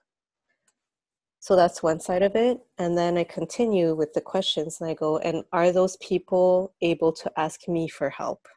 [1.44, 2.58] So that's one side of it.
[2.78, 7.12] And then I continue with the questions and I go, and are those people able
[7.12, 8.48] to ask me for help?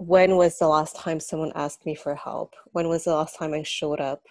[0.00, 2.54] when was the last time someone asked me for help?
[2.72, 4.22] When was the last time I showed up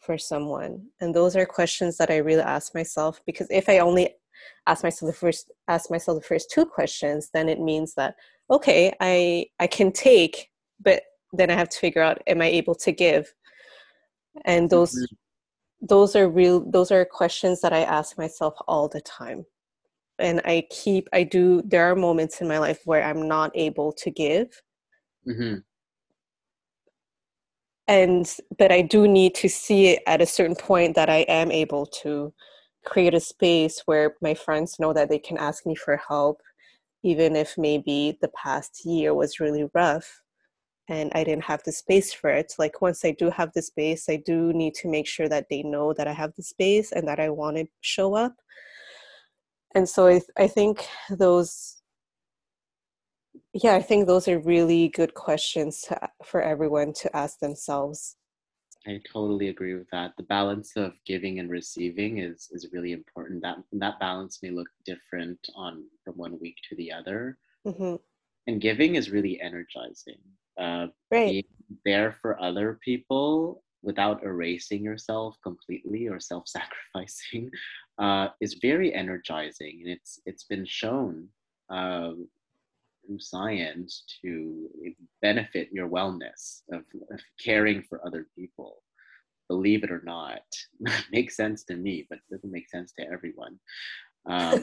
[0.00, 0.86] for someone?
[1.00, 4.10] And those are questions that I really ask myself because if I only
[4.66, 8.16] ask myself the first ask myself the first two questions then it means that
[8.50, 11.02] okay i i can take but
[11.32, 13.32] then i have to figure out am i able to give
[14.44, 14.96] and those.
[15.82, 19.44] Those are real those are questions that i ask myself all the time.
[20.18, 23.92] And i keep i do there are moments in my life where i'm not able
[23.92, 24.62] to give.
[25.28, 25.58] Mm-hmm.
[27.88, 31.50] and but i do need to see it at a certain point that i am
[31.52, 32.32] able to
[32.84, 36.42] create a space where my friends know that they can ask me for help
[37.04, 40.21] even if maybe the past year was really rough
[40.92, 42.52] and I didn't have the space for it.
[42.58, 45.62] Like once I do have the space, I do need to make sure that they
[45.62, 48.34] know that I have the space and that I want to show up.
[49.74, 51.80] And so I, I think those,
[53.54, 58.16] yeah, I think those are really good questions to, for everyone to ask themselves.
[58.86, 60.12] I totally agree with that.
[60.18, 63.40] The balance of giving and receiving is is really important.
[63.40, 67.38] That that balance may look different on from one week to the other.
[67.64, 67.94] Mm-hmm.
[68.48, 70.18] And giving is really energizing
[70.60, 71.30] uh, right.
[71.30, 71.44] being
[71.84, 77.50] there for other people without erasing yourself completely or self-sacrificing
[77.98, 79.80] uh, is very energizing.
[79.82, 81.28] And it's it's been shown
[81.70, 82.12] uh,
[83.06, 84.68] through science to
[85.20, 88.82] benefit your wellness of, of, caring for other people.
[89.48, 90.42] Believe it or not
[91.12, 93.58] makes sense to me but doesn't make sense to everyone.
[94.24, 94.62] Um,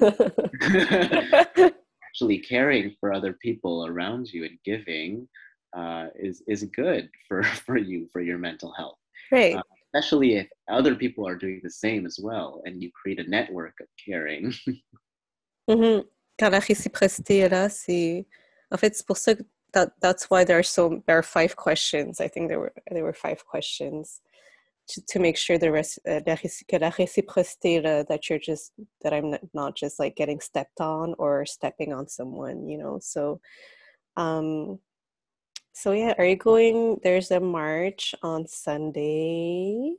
[2.09, 5.27] actually caring for other people around you and giving
[5.75, 8.97] uh, is is good for for you for your mental health.
[9.31, 9.61] Right uh,
[9.93, 13.75] especially if other people are doing the same as well and you create a network
[13.81, 14.53] of caring.
[15.69, 16.01] Mm-hmm.
[16.39, 18.25] car la réciprocité est là c'est
[18.71, 21.55] en fait c'est pour ça que that, that's why there are so there are five
[21.55, 22.19] questions.
[22.19, 24.19] I think there were there were five questions
[24.87, 28.71] to, to make sure the rest uh, la réciprocité uh, that you're just
[29.03, 32.97] that i'm not, not just like getting stepped on or stepping on someone you know?
[32.99, 33.39] So
[34.17, 34.79] um
[35.79, 36.99] so yeah, are you going?
[37.03, 39.93] There's a march on Sunday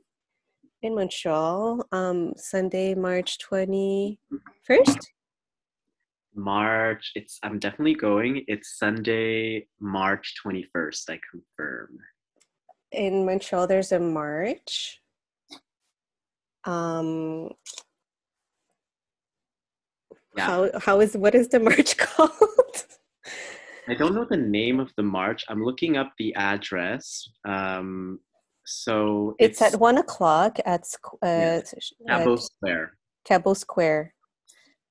[0.83, 1.87] in Montreal.
[1.91, 4.19] Um, Sunday, March twenty
[4.63, 5.11] first.
[6.35, 7.11] March.
[7.15, 7.39] It's.
[7.41, 8.43] I'm definitely going.
[8.47, 11.09] It's Sunday, March twenty first.
[11.09, 11.97] I confirm.
[12.91, 15.01] In Montreal, there's a march.
[16.63, 17.49] Um.
[20.37, 20.45] Yeah.
[20.45, 22.85] How how is what is the march called?
[23.91, 25.43] I don't know the name of the march.
[25.49, 27.27] I'm looking up the address.
[27.43, 28.21] Um,
[28.65, 30.85] so it's, it's, at one o'clock at
[31.21, 31.59] uh,
[32.07, 32.93] Cabot Square.
[33.25, 34.13] Cabot Square.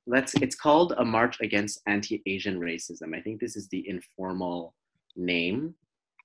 [0.06, 0.34] Let's.
[0.42, 3.16] It's called a march against anti-Asian racism.
[3.16, 4.74] I think this is the informal
[5.16, 5.74] name,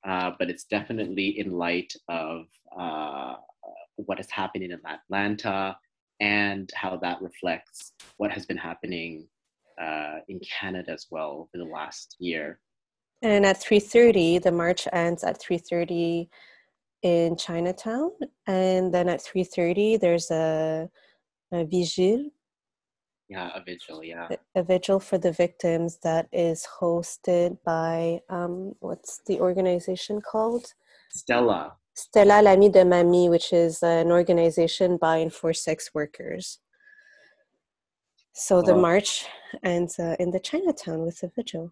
[0.06, 2.44] uh, but it's definitely in light of
[2.78, 3.36] uh,
[3.96, 5.78] what is happening in Atlanta
[6.20, 9.30] and how that reflects what has been happening
[9.82, 12.60] uh, in Canada as well over the last year.
[13.26, 16.30] And at 3:30, the march ends at 3:30
[17.02, 18.12] in Chinatown,
[18.46, 20.88] and then at 3:30 there's a,
[21.52, 22.30] a vigil.
[23.28, 24.04] Yeah, a vigil.
[24.04, 30.22] Yeah, a, a, vigil for the victims that is hosted by um, what's the organization
[30.22, 30.66] called?
[31.10, 31.78] Stella.
[31.96, 36.60] Stella l'amie de Maimie, which is an organization by and for sex workers.
[38.34, 39.26] So the march
[39.64, 41.72] ends uh, in the Chinatown with the vigil.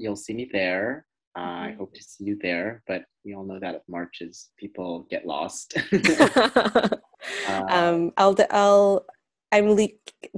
[0.00, 1.04] You'll see me there.
[1.36, 1.78] Uh, I mm-hmm.
[1.78, 5.74] hope to see you there, but we all know that at marches, people get lost.
[5.92, 6.98] uh,
[7.68, 9.04] um, I'll, I'll,
[9.52, 9.88] I'm le-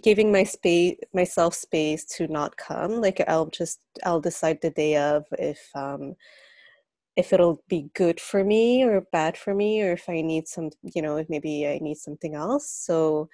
[0.02, 3.00] giving my space, myself space to not come.
[3.00, 6.16] Like I'll just, I'll decide the day of if, um,
[7.16, 10.70] if it'll be good for me or bad for me, or if I need some,
[10.82, 12.68] you know, if maybe I need something else.
[12.68, 13.28] So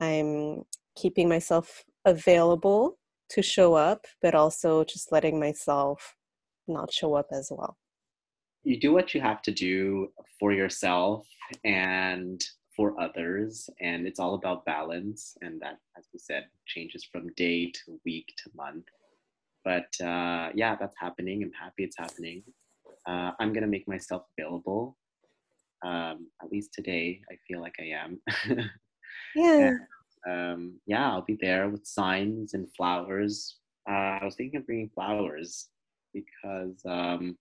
[0.00, 0.64] I'm
[0.96, 2.98] keeping myself available
[3.30, 6.16] to show up, but also just letting myself
[6.66, 7.76] not show up as well.
[8.64, 10.08] You do what you have to do
[10.38, 11.26] for yourself
[11.64, 12.42] and
[12.76, 15.36] for others, and it's all about balance.
[15.40, 18.84] And that, as we said, changes from day to week to month.
[19.64, 21.42] But uh, yeah, that's happening.
[21.42, 22.42] I'm happy it's happening.
[23.06, 24.96] Uh, I'm gonna make myself available.
[25.84, 28.20] Um, at least today, I feel like I am.
[29.34, 29.70] yeah
[30.28, 33.56] um, yeah, I'll be there with signs and flowers.
[33.88, 35.68] Uh, I was thinking of bringing flowers
[36.12, 37.36] because, um,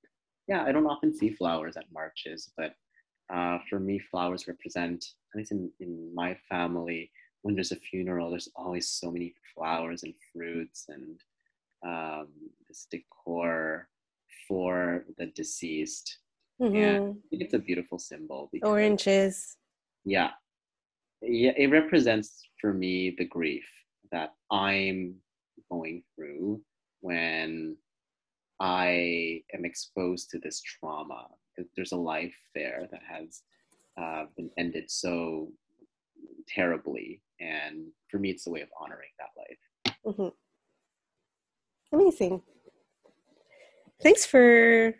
[0.47, 2.75] yeah, I don't often see flowers at marches, but
[3.33, 7.11] uh, for me, flowers represent, at least in, in my family,
[7.41, 11.19] when there's a funeral, there's always so many flowers and fruits and
[11.85, 12.27] um,
[12.67, 13.89] this decor
[14.47, 16.19] for the deceased.
[16.61, 16.75] Mm-hmm.
[16.75, 18.49] And I think it's a beautiful symbol.
[18.51, 19.57] Because, Oranges.
[20.05, 20.31] Yeah.
[21.21, 23.67] Yeah, it represents for me the grief
[24.11, 25.15] that I'm
[25.69, 26.61] going through
[27.01, 27.77] when
[28.59, 31.27] I am exposed to this trauma.
[31.75, 33.41] There's a life there that has
[33.99, 35.49] uh, been ended so
[36.47, 39.95] terribly, and for me, it's a way of honoring that life.
[40.05, 41.95] Mm-hmm.
[41.95, 42.41] Amazing.
[44.01, 44.93] Thanks for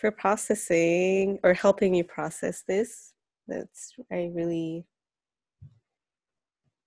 [0.00, 3.12] for processing or helping me process this.
[3.46, 4.84] That's I really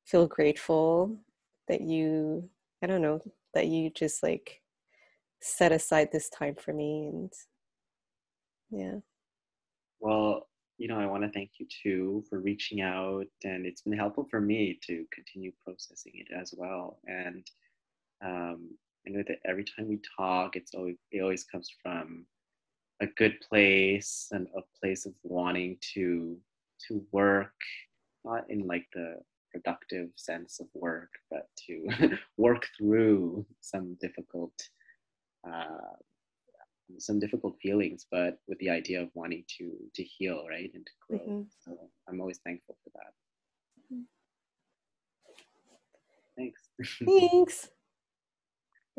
[0.07, 1.19] feel grateful
[1.67, 2.49] that you
[2.81, 3.21] I don't know
[3.53, 4.61] that you just like
[5.41, 7.33] set aside this time for me and
[8.69, 8.95] yeah.
[9.99, 10.47] Well,
[10.77, 14.27] you know, I want to thank you too for reaching out, and it's been helpful
[14.29, 16.99] for me to continue processing it as well.
[17.07, 17.47] And
[18.23, 18.69] um,
[19.05, 22.25] I know that every time we talk, it's always it always comes from
[23.01, 26.37] a good place and a place of wanting to
[26.87, 27.55] to work,
[28.23, 29.15] not in like the
[29.51, 34.53] productive sense of work, but to work through some difficult
[35.47, 35.95] uh,
[36.99, 40.91] some difficult feelings, but with the idea of wanting to to heal, right, and to
[41.07, 41.19] grow.
[41.19, 41.41] Mm-hmm.
[41.63, 41.77] So
[42.07, 43.13] I'm always thankful for that.
[43.93, 44.03] Mm-hmm.
[46.37, 46.61] Thanks.
[47.05, 47.69] Thanks.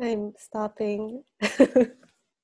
[0.01, 1.23] I'm stopping.